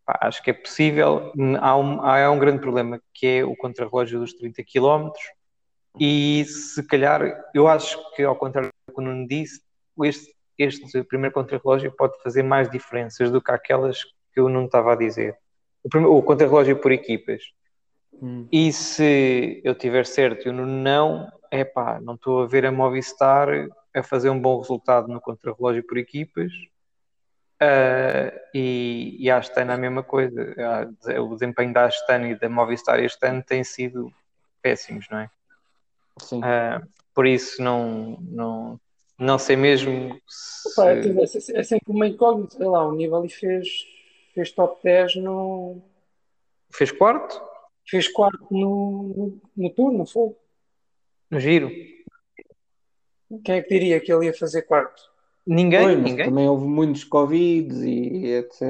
[0.04, 1.32] pá, acho que é possível.
[1.60, 5.10] Há um, há um grande problema que é o contrarrelógio dos 30 km
[5.98, 7.22] e se calhar,
[7.54, 9.60] eu acho que ao contrário do que o Nuno disse,
[10.00, 14.92] este, este primeiro contrarrelógio pode fazer mais diferenças do que aquelas que o Nuno estava
[14.92, 15.36] a dizer.
[15.82, 17.42] O, primeiro, o contrarrelógio por equipas.
[18.50, 22.64] E se eu tiver certo e o Nuno não, é pá, não estou a ver
[22.66, 23.48] a Movistar
[23.94, 26.52] a fazer um bom resultado no contrarrelógio por equipas.
[27.60, 30.54] Ah, e, e a Astana a mesma coisa.
[31.20, 34.12] O desempenho da Astana e da Movistar este ano tem sido
[34.62, 35.30] péssimos, não é?
[36.20, 36.40] Sim.
[36.44, 36.82] Ah,
[37.14, 38.80] por isso não, não,
[39.18, 40.68] não sei mesmo se...
[40.80, 42.56] Opa, é, tudo- é é sempre uma incógnita.
[42.56, 43.68] Sei lá, o Nibali fez,
[44.34, 45.82] fez top 10 no.
[46.70, 47.42] fez quarto
[47.86, 50.36] Fez quarto no, no, no tour, não foi?
[51.30, 51.70] No giro.
[53.44, 55.00] Quem é que diria que ele ia fazer quarto?
[55.46, 56.26] Ninguém, ninguém.
[56.26, 58.62] também houve muitos Covid e etc.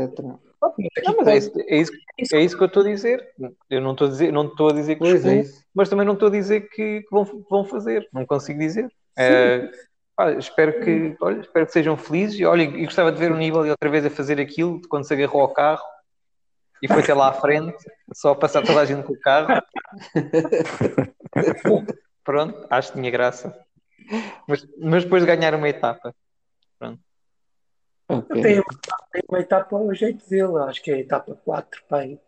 [0.60, 0.72] Ah,
[1.04, 1.76] Não, mas é quase- isso, é,
[2.20, 3.28] isso, é isso que eu estou a dizer.
[3.70, 5.64] Eu não estou a dizer, não estou a dizer que Pois é excluo, isso.
[5.74, 8.08] mas também não estou a dizer que, que vão, vão fazer.
[8.12, 8.88] Não consigo dizer.
[9.16, 9.70] Eh,
[10.16, 12.38] pá, espero que, olha, espero que sejam felizes.
[12.40, 15.04] E olha, e gostava de ver o Nibali outra vez a fazer aquilo de quando
[15.04, 15.82] se agarrou ao carro
[16.82, 17.76] e foi até lá à frente,
[18.14, 19.62] só a passar toda a gente com o carro.
[22.28, 23.58] Pronto, acho que tinha graça.
[24.46, 26.14] Mas, mas depois de ganhar uma etapa.
[28.06, 28.42] Ok.
[28.42, 32.20] Tem, tem uma etapa ao jeito dele, acho que é a etapa 4, pai.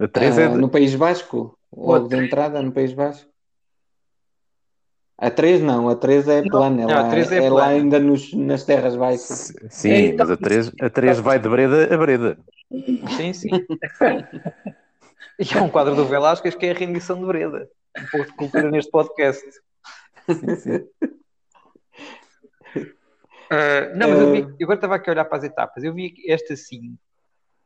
[0.00, 1.58] A 3 é Ah, de- no País Basco?
[1.76, 3.28] Logo de entrada no País Basco?
[5.18, 7.66] A 3 não, a 3 é plana, é, Não, a lá, 3 é é lá
[7.66, 9.52] ainda nos, nas terras baixas.
[9.68, 12.38] Sim, É, mas a 3, a 3 vai de Breda a Breda.
[13.16, 13.48] Sim, sim.
[15.38, 17.68] E há um quadro do Velázquez que é a rendição de Breda.
[17.98, 19.44] Um pouco de cultura neste podcast.
[20.28, 20.88] Sim, sim.
[23.48, 24.54] Ah, não, mas eu, vi, Ah.
[24.58, 25.84] eu agora estava aqui a olhar para as etapas.
[25.84, 26.96] Eu vi que esta sim.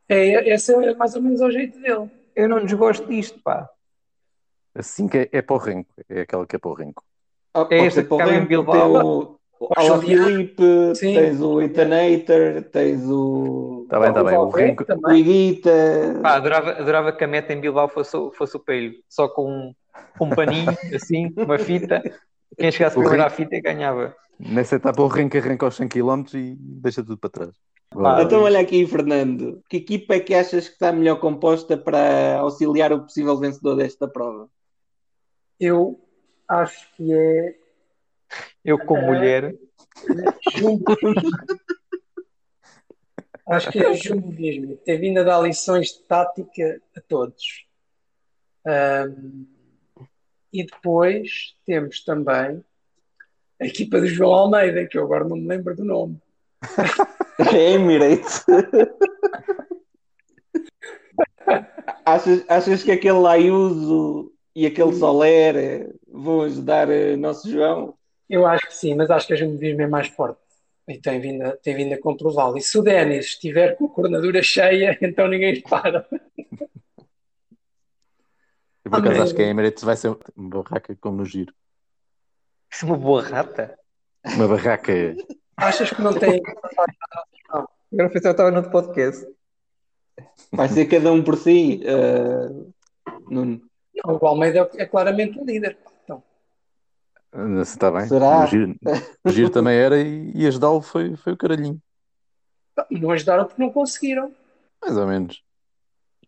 [0.07, 2.07] É, esse é mais ou menos ao jeito dele.
[2.35, 3.67] Eu não desgosto disto, pá.
[4.75, 5.89] Assim que é, é para o renco.
[6.07, 7.03] É aquela que é para o renco.
[7.53, 8.75] Ah, pode esta que acaba em Renko, Bilbao.
[8.75, 10.21] tem o, o O Julián.
[10.21, 11.13] Alaphilippe, Sim.
[11.15, 14.33] tens o Itanator, tens o, Está bem, está bem.
[14.37, 15.19] O Valverde renco, o também.
[15.19, 16.19] Iguita.
[16.23, 18.93] Pá, adorava, adorava que a meta em Bilbao fosse, o- fosse o pelho.
[19.09, 19.73] Só com um,
[20.25, 22.01] um paninho, assim, uma fita.
[22.57, 24.15] Quem chegasse O primeiro à fita ganhava.
[24.39, 27.49] Nessa etapa o Renca arranca aos 100 km e deixa tudo para trás.
[27.93, 29.61] Ah, Então, olha aqui, Fernando.
[29.69, 34.07] Que equipa é que achas que está melhor composta para auxiliar o possível vencedor desta
[34.07, 34.47] prova?
[35.59, 35.99] Eu
[36.47, 37.55] acho que é
[38.63, 39.53] Eu, como mulher,
[40.57, 40.85] Jumbo.
[43.51, 44.77] Acho que é Jumbo mesmo.
[44.77, 47.65] Ter vindo a dar lições de tática a todos.
[48.65, 49.45] Ahm,
[50.53, 52.63] e depois temos também
[53.59, 56.17] a equipa do João Almeida, que eu agora não me lembro do nome.
[57.39, 58.45] É Emirates.
[62.05, 67.95] achas, achas que aquele Ayuso e aquele Soler vão ajudar eh, nosso João?
[68.29, 70.39] Eu acho que sim, mas acho que a Jumbo é mais forte.
[70.91, 72.57] E tem vindo a, tem vindo a comprová-lo.
[72.57, 76.05] E se o Denis estiver com a coordenadura cheia, então ninguém lhe para.
[78.83, 81.53] Eu, por acaso acho que a Emirates vai ser uma barraca como no giro.
[82.71, 83.77] isso é uma boa rata.
[84.35, 84.93] Uma barraca.
[85.55, 86.41] Achas que não tem.
[87.49, 89.25] Agora que eu estava no podcast.
[90.51, 91.81] Vai ser cada um por si.
[93.29, 93.61] Nuno.
[93.95, 95.77] Não, o Almeida é, é claramente o líder.
[97.61, 98.07] Está bem.
[98.07, 98.41] Será?
[98.41, 98.75] No giro,
[99.23, 101.81] no giro também era e, e ajudá-lo foi, foi o caralhinho.
[102.89, 104.31] não ajudaram porque não conseguiram.
[104.81, 105.41] Mais ou menos.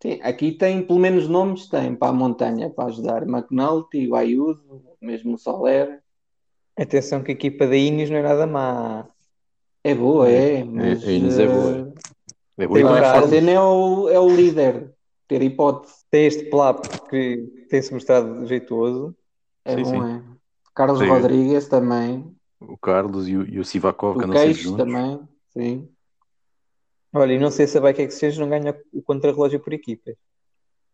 [0.01, 3.23] Sim, aqui tem pelo menos nomes, tem para a montanha para ajudar.
[3.23, 6.01] McNulty, o Ayuso, mesmo o Soler.
[6.77, 9.05] Atenção que a equipa da Inis não é nada má.
[9.83, 11.93] É boa, é, mas a Inês é boa.
[12.57, 14.93] É boa e Tem mais a cena é o, é o líder,
[15.27, 15.93] ter hipótese.
[16.09, 19.15] Tem este Plap que tem-se mostrado jeitoso.
[19.65, 20.17] É Sim, bom, sim.
[20.17, 20.32] é.
[20.73, 21.07] Carlos Sim.
[21.07, 22.35] Rodrigues também.
[22.59, 24.85] O Carlos e o, e o Sivakov que O sempre Queixo juntos.
[24.85, 25.27] também.
[25.49, 25.89] Sim.
[27.13, 30.15] Olha, e não sei se a Bike Exchange não ganha o contrarrelógio por equipas.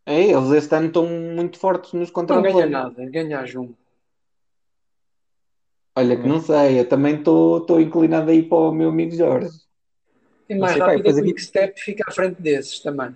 [0.06, 3.78] É, eles este ano estão muito fortes nos Não contra ganha nada, ganha a Jumbo.
[5.96, 9.50] Olha que não sei, eu também estou inclinado aí para o meu amigo Jorge.
[10.48, 13.15] E Não mais sei, rápido é fazer que o Quickstep fica à frente desses também.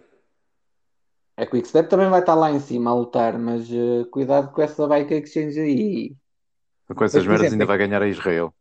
[1.35, 4.53] É que o Quickstep também vai estar lá em cima a lutar, mas eh, cuidado
[4.53, 6.15] com essa bike exchange aí.
[6.95, 8.53] Com essas merdas ainda vai ganhar a Israel.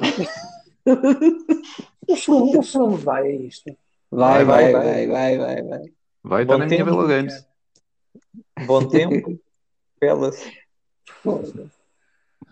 [2.08, 3.76] O Froome vai a isto.
[4.10, 5.92] Vai, Vai, vai, vai, vai, vai, vai, vai.
[6.24, 7.46] Vai Bom estar na minha Vela Games.
[8.66, 9.40] Bom tempo.
[9.98, 10.44] Pelas.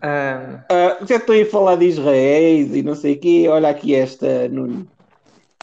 [0.02, 3.46] Ah, Ah, já estou aí a falar de Israéis e não sei o quê.
[3.48, 4.88] Olha aqui esta, Nuno.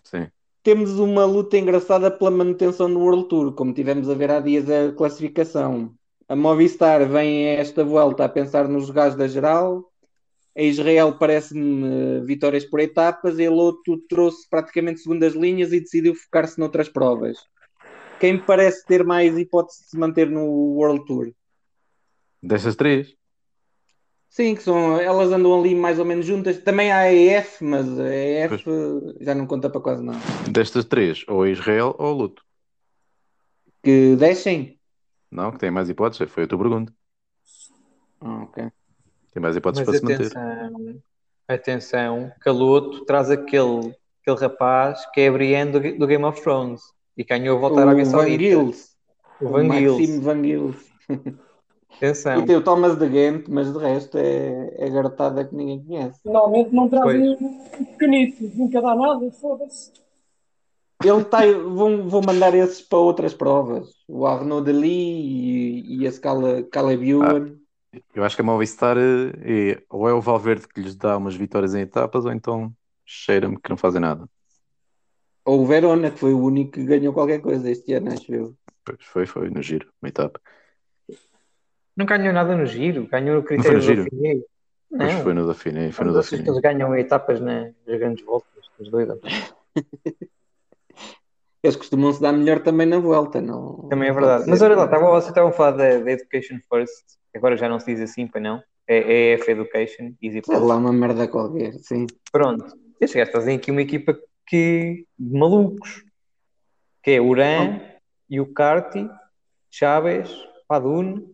[0.03, 0.27] Sim.
[0.61, 4.69] Temos uma luta engraçada pela manutenção no World Tour, como tivemos a ver há dias
[4.69, 5.96] a classificação.
[6.29, 9.85] A Movistar vem a esta volta a pensar nos gajos da geral.
[10.55, 13.39] A Israel parece-me vitórias por etapas.
[13.39, 17.37] E a Loto trouxe praticamente segundas linhas e decidiu focar-se noutras provas.
[18.19, 20.43] Quem me parece ter mais hipótese de se manter no
[20.75, 21.31] World Tour?
[22.41, 23.15] Destas três.
[24.29, 26.57] Sim, que são, elas andam ali mais ou menos juntas.
[26.59, 30.19] Também há a EF, mas a EF eh, já não conta para quase nada.
[30.51, 32.43] Destas três, ou a Israel ou a Luto.
[33.81, 34.76] Que deixem?
[35.31, 36.31] Não, que tem mais hipóteses.
[36.31, 36.93] Foi a tua pergunta.
[38.21, 38.71] Ah, ok.
[39.31, 40.37] Tem mais hipóteses mas para se manter.
[40.37, 41.01] atenção,
[41.47, 46.81] atenção, Caloto traz aquele, aquele rapaz que é Brienne do, do Game of Thrones
[47.15, 48.43] e ganhou a volta à Arábia O Van Saudita.
[48.43, 48.95] Gils.
[49.39, 50.19] O Van Gils.
[50.19, 50.91] Van Gils.
[51.97, 52.39] Atenção.
[52.39, 56.21] E tem o Thomas de Ghent, mas de resto é, é garotada que ninguém conhece.
[56.21, 59.91] Finalmente não trazem um pequenito, nunca dá nada, foda-se.
[61.03, 63.89] Ele tá, vão, vão mandar esses para outras provas.
[64.07, 67.55] O Arnaud Deli e, e esse Cala- Caleb Ewan.
[68.13, 71.75] Eu acho que a Movistar é, ou é o Valverde que lhes dá umas vitórias
[71.75, 72.73] em etapas, ou então
[73.05, 74.27] cheira-me que não fazem nada.
[75.45, 78.55] Ou o Verona, que foi o único que ganhou qualquer coisa este ano, acho eu.
[78.83, 80.41] Pois foi, foi no giro, uma etapa.
[81.95, 84.41] Não ganhou nada no giro, ganhou no critério do Dauphiné.
[84.89, 86.43] Pois Não, foi no Dauphiné, foi no Dauphiné.
[86.43, 89.19] eles ganham etapas nas grandes voltas, os doidos.
[91.63, 93.87] Eles costumam se dar melhor também na volta, não?
[93.89, 94.45] Também é não verdade.
[94.47, 97.03] Mas olha lá, estava, vocês estavam a falar da, da Education First,
[97.35, 98.61] agora já não se diz assim, para não.
[98.87, 100.61] É EF Education, Easy Plus.
[100.61, 102.05] lá, uma merda qualquer, sim.
[102.31, 102.65] Pronto.
[103.01, 106.05] Estes gajos trazem aqui uma equipa que, de malucos,
[107.03, 107.81] que é Uran,
[108.31, 109.09] Yucarti,
[109.69, 110.29] Chaves,
[110.67, 111.33] Padun.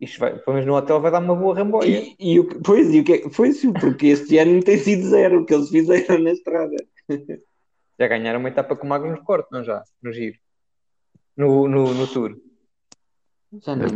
[0.00, 1.86] Isto vai, pelo menos no hotel vai dar uma boa ramboia.
[1.88, 5.08] E, e o, pois, e o que é- foi sim, porque este ano tem sido
[5.08, 6.76] zero o que eles fizeram na estrada.
[8.02, 9.84] Já ganharam uma etapa com o Magnus Corte, não já?
[10.02, 10.36] No giro.
[11.36, 12.36] No, no, no Tour.
[13.64, 13.86] Já não.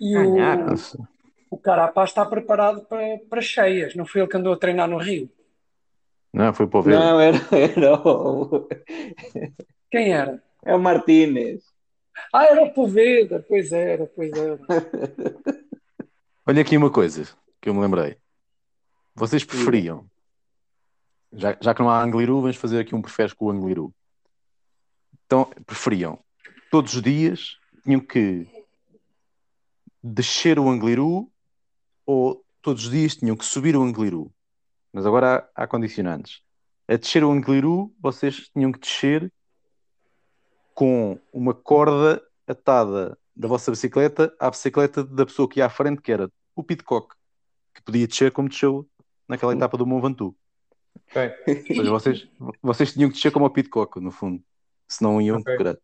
[0.00, 0.64] E Ganharam.
[0.64, 1.08] o, Nossa.
[1.48, 3.94] o Carapaz está preparado para, para cheias.
[3.94, 5.30] Não foi ele que andou a treinar no Rio?
[6.32, 6.98] Não, foi para o Verde.
[7.04, 8.66] Não, era, era o,
[9.88, 10.42] Quem era?
[10.64, 11.62] é o Martínez.
[12.34, 13.44] Ah, era o Poveda.
[13.48, 14.58] Pois era, pois era.
[16.44, 17.28] Olha aqui uma coisa
[17.60, 18.16] que eu me lembrei.
[19.14, 20.04] Vocês preferiam,
[21.32, 23.94] já, já que não há Angliru, vamos fazer aqui um preferes com o Angliru.
[25.26, 26.18] Então, preferiam,
[26.70, 28.46] todos os dias, tinham que
[30.02, 31.30] descer o Angliru
[32.04, 34.32] ou todos os dias tinham que subir o Angliru?
[34.92, 36.42] Mas agora há, há condicionantes.
[36.86, 39.32] A descer o Angliru, vocês tinham que descer
[40.74, 46.02] com uma corda atada da vossa bicicleta à bicicleta da pessoa que ia à frente,
[46.02, 47.14] que era o Pitcock,
[47.74, 48.86] que podia descer como desceu
[49.26, 50.36] naquela etapa do Mont Ventoux.
[51.14, 51.32] Ok.
[51.46, 52.28] Ou seja, vocês,
[52.62, 54.42] vocês tinham que descer como o Pitcock, no fundo.
[54.88, 55.56] Se não iam, Ok.
[55.56, 55.78] caralho.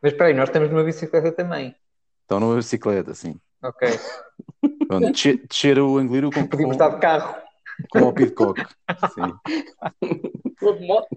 [0.00, 1.74] Mas espera aí, nós estamos numa bicicleta também.
[2.22, 3.38] Estão numa bicicleta, assim.
[3.62, 3.88] Ok.
[4.88, 7.34] Pronto, descer, descer o Angliru com, Podíamos com, estar de carro.
[7.90, 8.60] com o Pitcock.
[9.14, 9.34] Sim.
[10.60, 11.08] Vou de moto.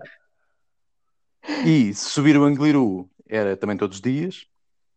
[1.66, 4.48] E se subir o Angliru era também todos os dias.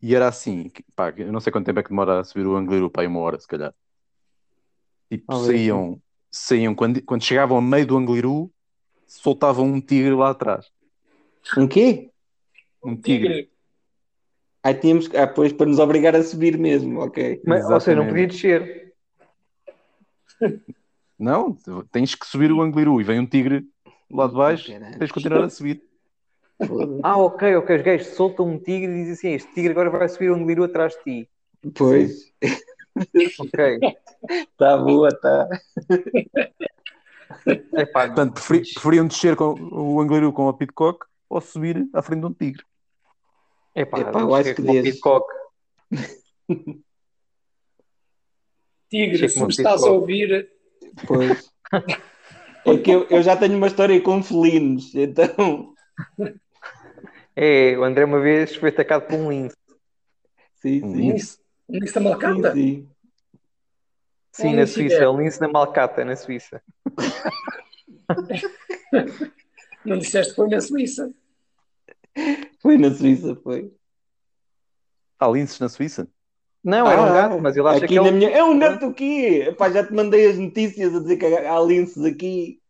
[0.02, 2.46] E era assim, que- pá, eu não sei quanto tempo é que demora a subir
[2.46, 3.74] o Angliru, pá, aí uma hora, se calhar.
[5.10, 8.50] Tipo, saíam, saíam quando, quando chegavam a meio do Angliru,
[9.06, 10.66] soltavam um tigre lá atrás.
[11.56, 12.10] Um quê?
[12.82, 13.50] Um tigre.
[14.62, 17.40] Ah, tínhamos que- ah, pois para nos obrigar a subir mesmo, ok.
[17.44, 18.94] Mas, ou seja, não podia descer.
[21.18, 21.54] Não,
[21.92, 23.66] tens que subir o Angliru e vem um tigre
[24.10, 25.82] lá de baixo, tens de continuar a subir.
[27.02, 27.76] Ah, ok, ok.
[27.76, 30.64] Os gajos soltam um tigre e dizem assim: este tigre agora vai subir o Angliru
[30.64, 31.30] atrás de ti.
[31.74, 32.32] Pois,
[33.38, 33.80] Ok.
[34.30, 35.48] está boa, tá.
[37.76, 42.20] Epá, Portanto, preferi- preferiam descer com o Angliru com a Pitcock ou subir à frente
[42.20, 42.64] de um tigre.
[43.74, 44.92] epá, Epá, eu acho que desde.
[44.92, 45.26] Pitcock.
[48.90, 50.50] Tigre, se me estás a ouvir,
[51.06, 51.50] Pois.
[52.66, 55.72] É que eu, eu já tenho uma história com felinos, então.
[57.34, 59.56] É, o André uma vez foi atacado por um lince.
[60.56, 61.39] Sim, Um sim.
[61.70, 61.94] Lince.
[61.94, 62.52] da Sim, malcata.
[62.54, 62.88] sim.
[64.32, 64.96] Sim, Um na Suíça.
[64.96, 65.08] é.
[65.08, 66.62] Um lince na Malcata, na Suíça.
[69.84, 71.12] Não disseste que foi na Suíça.
[72.60, 73.72] Foi na Suíça, foi.
[75.18, 76.08] Há linces na Suíça?
[76.62, 78.12] Não, era um Ah, gato, mas ele acha aqui que é um...
[78.12, 78.30] minha...
[78.30, 79.46] É um gato o quê?
[79.48, 82.60] Epá, já te mandei as notícias a dizer que há linces aqui.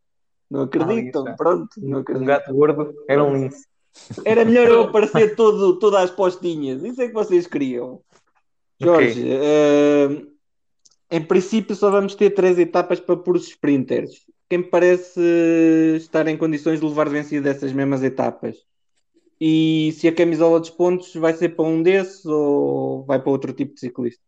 [0.51, 1.37] Não acreditam, lince, é.
[1.37, 2.27] pronto, não um acreditam.
[2.27, 2.95] gato gordo.
[3.09, 3.67] Era um lince.
[4.25, 6.83] Era melhor eu aparecer todo, às postinhas.
[6.85, 8.01] Isso é que vocês queriam.
[8.81, 10.23] Jorge, eh,
[11.11, 14.27] em princípio só vamos ter três etapas para puros sprinters.
[14.49, 15.21] Quem parece
[15.97, 18.57] estar em condições de levar vencido essas mesmas etapas?
[19.41, 23.53] E se a camisola dos pontos vai ser para um desses ou vai para outro
[23.53, 24.23] tipo de ciclista?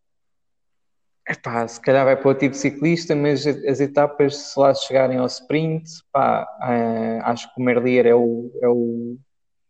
[1.29, 5.19] Epá, se calhar vai para o tipo de ciclista, mas as etapas, se lá chegarem
[5.19, 9.17] ao sprint, pá, eh, acho que o Merlier é o, é o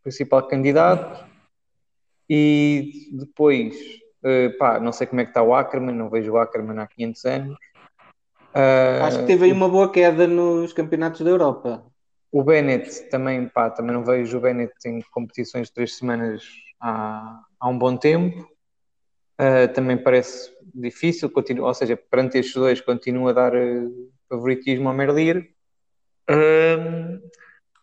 [0.03, 1.27] principal candidato.
[2.29, 3.77] E depois,
[4.25, 6.87] eh, pá, não sei como é que está o Ackermann, não vejo o Ackermann há
[6.87, 7.59] 500 anos.
[8.55, 11.85] Ah, Acho que teve aí uma boa queda nos campeonatos da Europa.
[12.31, 16.43] O Bennett também, pá, também não vejo o Bennett em competições de três semanas
[16.81, 18.49] há, há um bom tempo.
[19.41, 24.89] Uh, também parece difícil, continua, ou seja, perante estes dois, continua a dar uh, favoritismo
[24.89, 25.49] ao Merlier.
[26.31, 27.21] Um,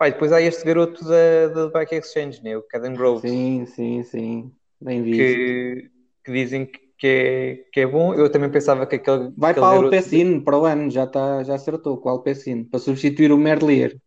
[0.01, 4.03] e depois há este garoto da, da Bike Exchange, né, o Caden Groves, Sim, sim,
[4.03, 4.51] sim.
[4.79, 5.17] Bem visto.
[5.17, 5.91] que,
[6.29, 8.13] que dizem que, é, que é bom.
[8.13, 11.07] Eu também pensava que aquele, Vai aquele para o garoto- Alpecin para o ano, já,
[11.07, 13.97] tá, já acertou com o Alpecin, para substituir o Merlier.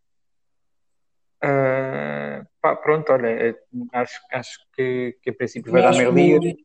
[1.43, 3.57] Ah, pá, pronto, olha, eh,
[3.93, 6.57] acho, acho que, que em princípio vai dar que o- Merlier.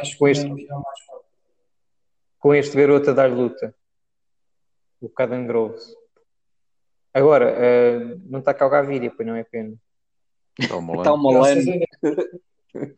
[0.00, 0.84] Acho que Com o este- é o
[2.38, 3.74] com este garoto a dar luta,
[5.00, 5.94] o Caden Groves.
[7.12, 9.74] Agora, eh, não está cá o Gaviria, pois não é pena.
[10.58, 11.14] Está a
[11.54, 12.96] Deus.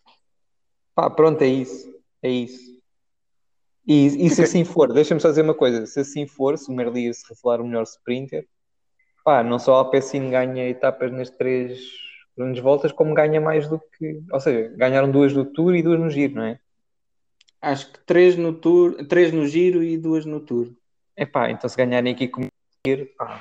[0.94, 1.95] Pá, pronto, é isso.
[2.26, 2.76] É isso.
[3.86, 6.74] E, e se assim for, deixa-me só dizer uma coisa: se assim for, se o
[6.74, 8.44] Merlier se revelar o melhor sprinter,
[9.24, 11.78] pá, não só a Alpecin ganha etapas nas três
[12.36, 14.20] grandes voltas, como ganha mais do que.
[14.32, 16.58] Ou seja, ganharam duas do Tour e duas no Giro, não é?
[17.62, 20.72] Acho que três no tour, três no giro e duas no tour.
[21.16, 22.48] É pá, então se ganharem aqui com o
[22.84, 23.40] Merlier, pá,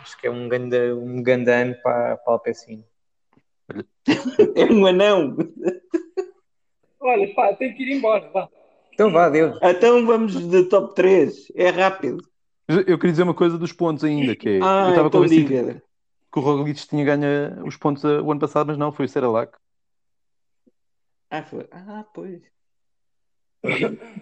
[0.00, 2.84] acho que é um grande, um grande ano para, para a Alpecin.
[4.56, 5.36] É um anão.
[7.00, 8.28] Olha, pá, tenho que ir embora.
[8.30, 8.48] Vá.
[8.92, 9.58] Então vá, Deus.
[9.62, 11.50] Então vamos de top 3.
[11.54, 12.18] É rápido.
[12.68, 15.50] Eu queria dizer uma coisa dos pontos ainda, que é, eu Ah, estava então convencido
[15.50, 15.82] diga.
[16.32, 19.08] que o Roglic tinha ganho os pontos uh, o ano passado, mas não, foi o
[19.08, 19.56] Seralac.
[21.30, 21.66] Ah, foi.
[21.72, 22.40] Ah, pois.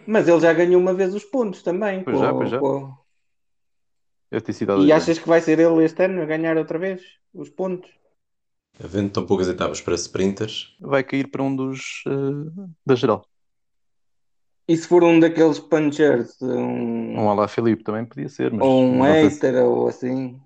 [0.07, 2.05] Mas ele já ganhou uma vez os pontos também.
[2.05, 2.59] Pois com- já, pois já.
[4.31, 7.01] Eu ter sido E achas que vai ser ele este ano a ganhar outra vez
[7.43, 7.91] os pontos?
[8.83, 10.77] Havendo tão poucas etapas para sprinters.
[10.81, 13.27] Vai cair para um dos uh, da geral.
[14.69, 18.83] E se for um daqueles punchers, um, Um Alá Filipe também podia ser, mas ou
[18.83, 20.41] um sei se- hater ou assim.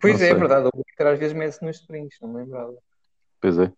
[0.00, 0.34] Pois Não é, é sei.
[0.34, 0.66] verdade.
[0.66, 2.74] O Victor às vezes mete-se nos sprints, não me lembrava.
[3.40, 3.72] Pois é.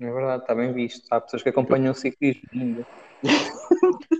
[0.00, 1.06] É verdade, está bem visto.
[1.10, 2.86] Há pessoas que acompanham o ciclismo ainda.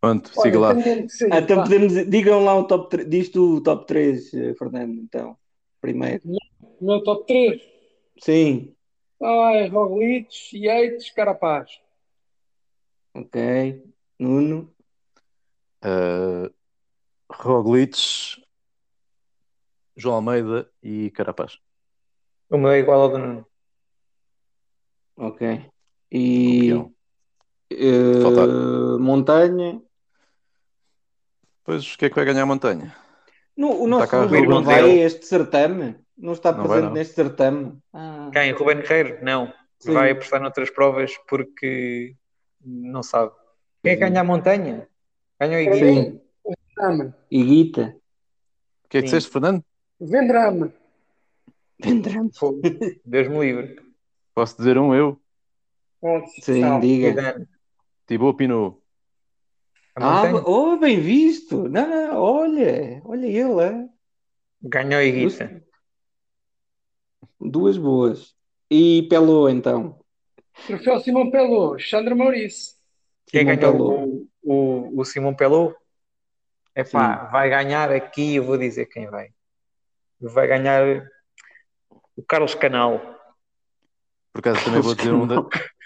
[0.00, 0.72] Pronto, siga lá.
[1.30, 5.36] Ah, então podemos, digam lá o top 3, diz tu o top 3, Fernando, então,
[5.88, 6.22] primeiro.
[6.80, 7.62] O meu top 3.
[8.18, 8.74] Sim,
[9.22, 11.78] Ai, Roglic, Yates, Carapaz.
[13.14, 13.82] ok.
[14.18, 14.70] Nuno,
[15.86, 16.48] Uh,
[17.30, 18.42] Roglic,
[19.94, 21.58] João Almeida e Carapaz.
[22.48, 23.46] O meu é igual ao do Nuno.
[25.16, 25.66] ok.
[26.10, 26.70] E
[28.22, 29.82] Falta- montanha.
[31.64, 32.96] Pois, o que é que vai ganhar a montanha?
[33.56, 35.96] No, o Não nosso está cá Rubem o não vai a este certame?
[36.16, 36.92] Não está Não vai, presente não.
[36.94, 37.78] neste certame?
[37.92, 38.52] Ah, Quem?
[38.52, 39.18] Ruben Guerreiro?
[39.24, 39.52] Não.
[39.78, 39.92] Sim.
[39.92, 42.16] Vai apostar noutras provas porque
[42.64, 43.32] não sabe.
[43.82, 44.88] Quem é que ganha a montanha?
[45.40, 45.86] Ganha o Iguita.
[45.86, 46.20] Sim,
[46.76, 47.14] Vendrame.
[47.30, 47.96] e Guita.
[48.84, 49.62] O que é que disseste, Fernando?
[50.00, 50.72] Vendrame.
[51.82, 52.30] Vendrame.
[53.04, 53.76] Deus me livre.
[54.34, 55.20] Posso dizer um eu?
[56.00, 56.80] Pode Sim, Não.
[56.80, 57.46] diga.
[58.06, 58.76] Thibaut Pinot.
[59.96, 61.68] A Ah, oh, bem visto.
[61.68, 63.88] Não, não, olha, olha ele, é.
[64.62, 65.62] ganha o Iguita.
[67.40, 68.34] Duas boas.
[68.70, 70.00] E Pelô, então.
[70.66, 72.74] Troféu Simão Pelô, Xandra Maurício.
[73.26, 74.28] Quem Simão ganhou Pelô.
[74.42, 75.76] o, o, o Simão Pelou?
[76.74, 79.28] É pá, vai ganhar aqui, eu vou dizer quem vai.
[80.20, 81.08] Vai ganhar
[82.16, 83.00] o Carlos Canal.
[84.32, 85.28] Por acaso também vou dizer um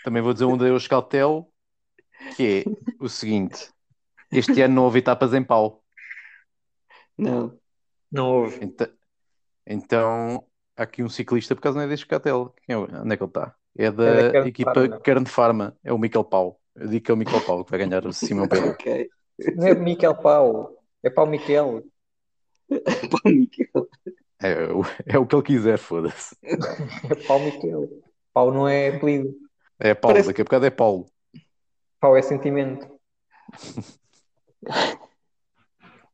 [0.02, 1.52] também vou dizer um da Euskaltel,
[2.34, 3.68] que é o seguinte:
[4.30, 5.82] este ano não houve etapas em pau.
[7.16, 7.58] Não.
[8.10, 8.58] Não houve.
[8.64, 8.88] Então,
[9.66, 10.44] então
[10.76, 12.54] há aqui um ciclista, por é da.
[12.64, 13.54] Quem é, o- onde é que ele está?
[13.76, 15.00] É da É da Kern equipa.
[15.00, 16.60] Kern Pharma, é o Miquel Pau.
[16.74, 18.70] Eu digo que é o Miquel Pau que vai ganhar o Simão Pedro.
[18.70, 19.08] Ok.
[19.56, 21.82] Não é Miquel Pau, é Pau Miquel.
[22.68, 23.88] Pá, Miquel.
[24.40, 26.36] É, o- é o que ele quiser, foda-se.
[26.42, 27.88] É Pau Miquel.
[28.32, 29.34] Pau não é apelido.
[29.80, 31.06] É Paulo, Parece- daqui a bocado é Paulo.
[32.00, 32.88] Pau é sentimento.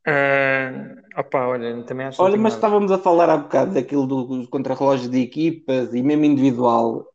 [0.07, 0.71] Ah,
[1.17, 2.57] opá, olha, também acho não Olha, mas nada.
[2.57, 7.07] estávamos a falar há bocado daquilo do- dos contrarrelógios de equipas e mesmo individual.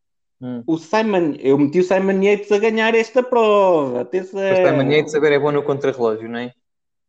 [0.41, 0.63] Hum.
[0.65, 4.01] O Simon, eu meti o Simon Yates a ganhar esta prova.
[4.01, 4.39] Atenção.
[4.63, 6.53] Também é de saber é bom no contrarrelógio, não é?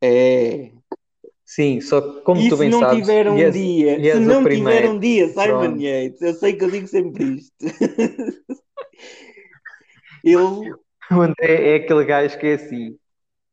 [0.02, 0.72] É.
[1.44, 3.98] Sim, só que como E tu se bem não sabes, tiver um e és- dia,
[3.98, 4.86] és se o não primeiro.
[4.86, 5.80] tiver um dia Simon Pronto.
[5.80, 7.54] Yates, eu sei que eu digo sempre isto.
[10.24, 10.76] Ele
[11.10, 12.98] O André é aquele gajo que é assim,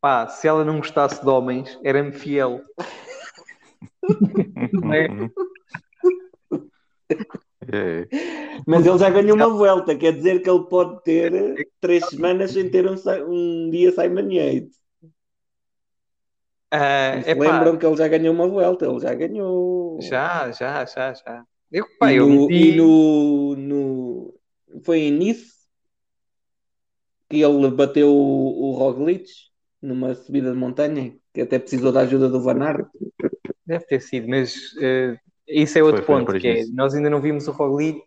[0.08, 2.62] pá, se ela não gostasse de homens, era-me fiel.
[4.72, 5.08] Não é?
[7.74, 8.08] É.
[8.66, 12.70] Mas ele já ganhou uma volta, quer dizer que ele pode ter três semanas sem
[12.72, 12.96] ter um,
[13.28, 14.78] um dia Simon Yates.
[16.72, 20.00] Epá, lembram que ele já ganhou uma volta, ele já ganhou.
[20.02, 21.44] já, já, já, já.
[21.70, 22.54] Eu, pá, E, eu no, meti...
[22.54, 24.34] e no, no-
[24.86, 25.58] Foi em Nice
[27.30, 29.28] que ele bateu o, o Roglic
[29.82, 32.88] numa subida de montanha, que até precisou da ajuda do Van Aert.
[33.66, 35.18] Deve ter sido, mas eh,
[35.48, 38.02] isso é outro Foi, foi, ponto, que é, nós ainda não vimos o Roglic,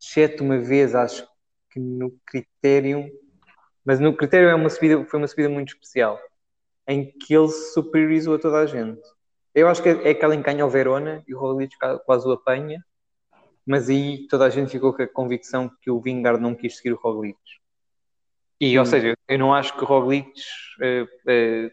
[0.00, 1.26] exceto uma vez, acho
[1.70, 3.08] que no Criterium,
[3.84, 6.18] mas no Criterium é uma subida, foi uma subida muito especial,
[6.86, 9.00] em que ele se superiorizou a toda a gente.
[9.54, 12.26] Eu acho que é é aquela em que ganha o Verona e o Roglic quase
[12.26, 12.84] o apanha,
[13.66, 16.92] mas aí toda a gente ficou com a convicção que o Vingard não quis seguir
[16.92, 17.38] o Roglic.
[18.60, 18.86] E, ou Hum.
[18.86, 20.32] seja, eu não acho que o Roglic
[20.82, 21.72] eh, eh,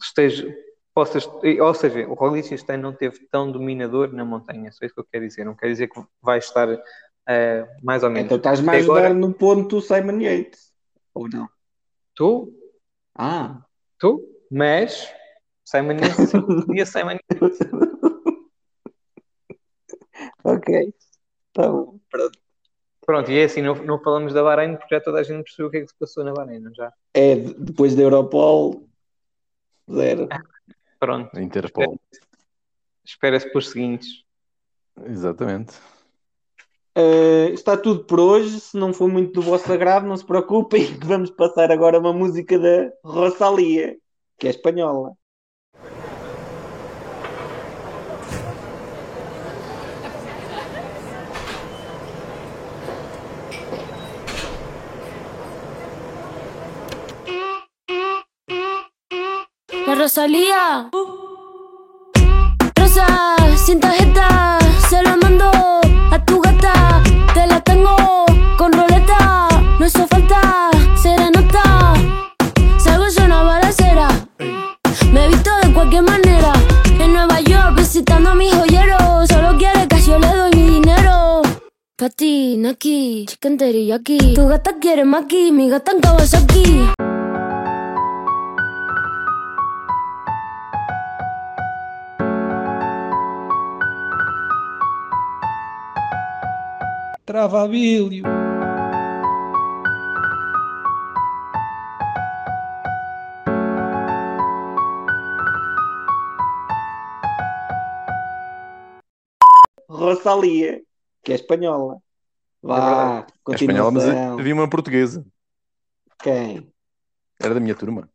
[0.00, 0.54] esteja,
[0.94, 4.84] possa, est- ou seja, o Roglic este ano não teve tão dominador na montanha, só
[4.84, 5.44] isso que eu quero dizer.
[5.44, 6.68] Não quer dizer que vai estar
[7.28, 8.30] eh, mais ou menos.
[8.30, 10.72] Então a Até ajudar agora- no ponto Simon Yates.
[11.14, 11.48] Ou não?
[12.14, 12.52] Tu,
[13.14, 13.62] Ah,
[13.98, 15.12] tu, mas
[15.64, 16.30] Simon Yates,
[16.68, 17.58] dia Simon Yates.
[20.44, 20.92] ok.
[21.52, 21.98] Tá bom.
[22.10, 22.38] Pronto.
[23.08, 25.68] Pronto, e é assim, não, não falamos da Bahrein porque já toda a gente percebeu
[25.68, 26.92] o que é que se passou na Bahrein, não já?
[27.14, 28.86] É, de- depois da Europol,
[29.90, 30.28] zero.
[31.00, 31.98] Pronto, Interpol.
[33.02, 34.08] espera-se pelos seguintes.
[35.06, 35.74] Exatamente.
[36.94, 38.60] Uh, está tudo por hoje.
[38.60, 42.58] Se não for muito do vosso agrado, não se preocupem, vamos passar agora uma música
[42.58, 43.96] da Rosalia,
[44.38, 45.14] que é espanhola.
[59.98, 60.88] Rosalía.
[62.76, 63.06] Rosa,
[63.56, 64.56] sin tarjeta,
[64.88, 65.50] se la mando
[66.12, 67.02] a tu gata.
[67.34, 67.96] Te la tengo
[68.56, 69.48] con roleta,
[69.80, 70.70] no hizo falta
[71.02, 71.94] serenata.
[72.78, 74.08] Salgo yo una balacera,
[75.12, 76.52] me he visto de cualquier manera.
[77.00, 81.42] En Nueva York visitando a mis joyeros, solo quiere que yo le doy mi dinero.
[81.96, 84.34] Patina aquí, chicken teriyaki.
[84.36, 87.07] Tu gata quiere maqui, mi gata en aquí
[97.28, 98.24] Travabilho.
[109.90, 110.80] Rosalia,
[111.22, 111.98] que é espanhola.
[112.62, 115.22] Vá, É espanhola, mas havia uma portuguesa.
[116.20, 116.72] Quem?
[117.38, 118.08] Era da minha turma.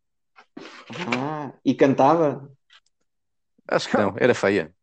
[1.16, 2.52] Ah, e cantava?
[3.68, 4.74] Acho que não, era feia.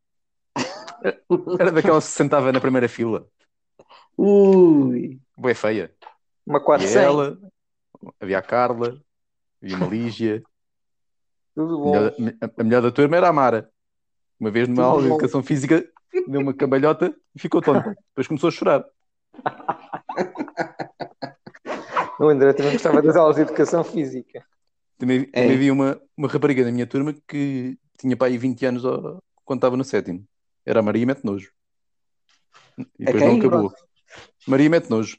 [1.58, 3.28] Era daquela que se sentava na primeira fila.
[4.16, 5.92] Ui, Boa feia.
[6.46, 6.96] Uma E 400.
[6.96, 7.38] ela,
[8.20, 9.00] havia a Carla,
[9.62, 10.42] havia uma Lígia.
[11.54, 12.14] Tudo A bom.
[12.18, 13.70] melhor, a melhor da turma era a Mara.
[14.38, 15.14] Uma vez numa Tudo aula de bom.
[15.14, 15.84] educação física,
[16.28, 17.94] deu uma cambalhota e ficou tonta.
[18.08, 18.84] Depois começou a chorar.
[22.18, 24.44] O André também gostava das aulas de educação física.
[24.98, 25.40] Também, É.
[25.42, 29.18] também havia uma, uma rapariga na minha turma que tinha para aí 20 anos ó,
[29.44, 30.26] quando estava no sétimo.
[30.66, 31.50] Era a Maria Mete Nojo.
[32.98, 33.48] E depois não quem?
[33.48, 33.72] acabou.
[34.46, 35.18] Maria Mete Nojo.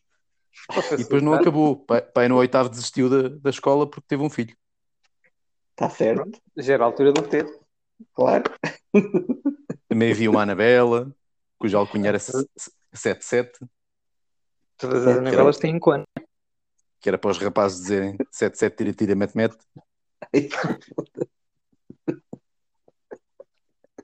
[0.93, 1.77] E depois não acabou.
[1.85, 4.55] Pai, pai no oitavo desistiu da, da escola porque teve um filho.
[5.71, 7.45] está tá certo, Já era a altura do ter.
[8.13, 8.43] claro.
[9.87, 11.13] Também havia uma Anabela,
[11.57, 13.59] cuja alcunha era 77,
[14.77, 16.05] Todas as novelas têm quando?
[16.99, 19.57] que era para os rapazes dizerem 77, tira, tira, mete, mete.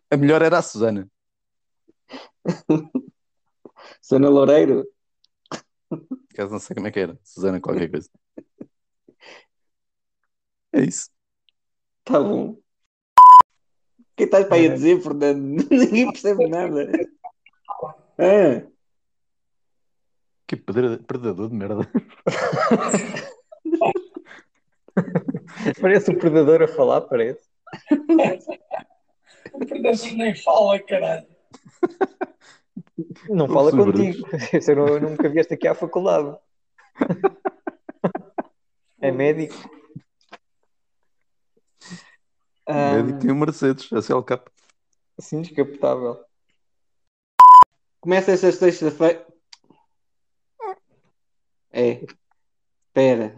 [0.09, 1.07] A melhor era a Susana.
[4.01, 4.85] Sona Loureiro,
[6.35, 7.17] Caso não sei como é que era.
[7.23, 8.09] Susana qualquer coisa.
[10.73, 11.09] É isso.
[12.03, 12.51] tá bom.
[12.51, 12.61] O
[14.17, 15.63] que estás para aí a dizer, Fernando?
[15.69, 16.91] Ninguém percebe nada.
[18.17, 18.67] Ah,
[20.47, 21.89] Que pedra- predador de merda.
[25.79, 27.47] Parece o predador a falar, parece.
[29.53, 31.25] O predador nem fala, caralho.
[33.29, 34.27] Não fala contigo.
[34.51, 36.37] Você não, nunca vieste aqui à faculdade.
[38.99, 39.53] É médico.
[42.67, 44.41] O médico tem um Mercedes, a CLK.
[45.19, 46.25] sim, descapotável.
[48.01, 49.23] começa esta sexta-feira.
[51.71, 52.03] É,
[52.87, 53.37] espera.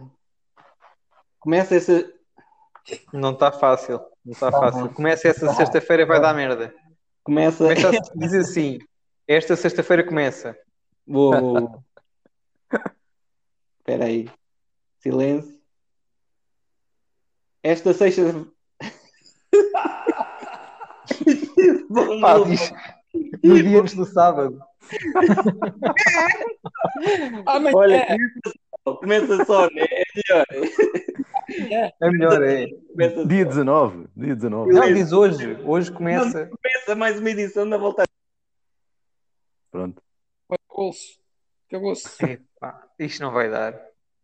[1.38, 2.10] Começa essa.
[3.12, 4.00] Não está fácil.
[4.24, 4.92] Não está fácil.
[4.94, 6.74] Começa essa sexta-feira vai dar merda.
[7.22, 7.64] Começa.
[7.64, 8.78] Começa a diz assim.
[9.30, 10.58] Esta sexta-feira começa.
[11.06, 11.80] Vou.
[13.78, 14.28] Espera aí.
[14.98, 15.56] Silêncio.
[17.62, 18.44] Esta sexta.
[22.20, 22.72] Pá, diz
[23.44, 24.60] no dia antes do sábado.
[27.46, 28.06] Amanhã, Olha,
[28.84, 29.86] começa só, né?
[29.92, 30.46] É melhor.
[32.00, 32.66] É melhor, é.
[32.90, 34.08] Começa, Dia 19.
[34.16, 34.72] Dia 19.
[34.72, 35.56] Não, diz hoje.
[35.64, 36.48] Hoje começa.
[36.48, 38.02] começa mais uma edição da volta.
[39.70, 40.02] Pronto.
[40.50, 41.18] acabou-se.
[41.68, 42.08] Acabou-se.
[42.24, 43.80] Epá, isto não vai dar.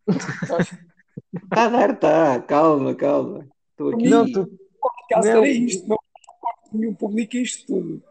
[0.07, 2.41] Está a dar, está.
[2.41, 3.47] Calma, calma.
[3.71, 4.09] Estou aqui.
[4.09, 4.47] Não, tu,
[5.11, 5.25] Não.
[5.25, 5.97] era isto, não
[6.71, 8.03] nenhum publica isto tudo.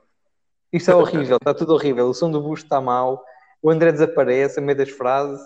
[0.73, 2.09] isto é horrível, está tudo horrível.
[2.09, 3.23] O som do busto está mau.
[3.63, 5.41] O André desaparece a meio das frases.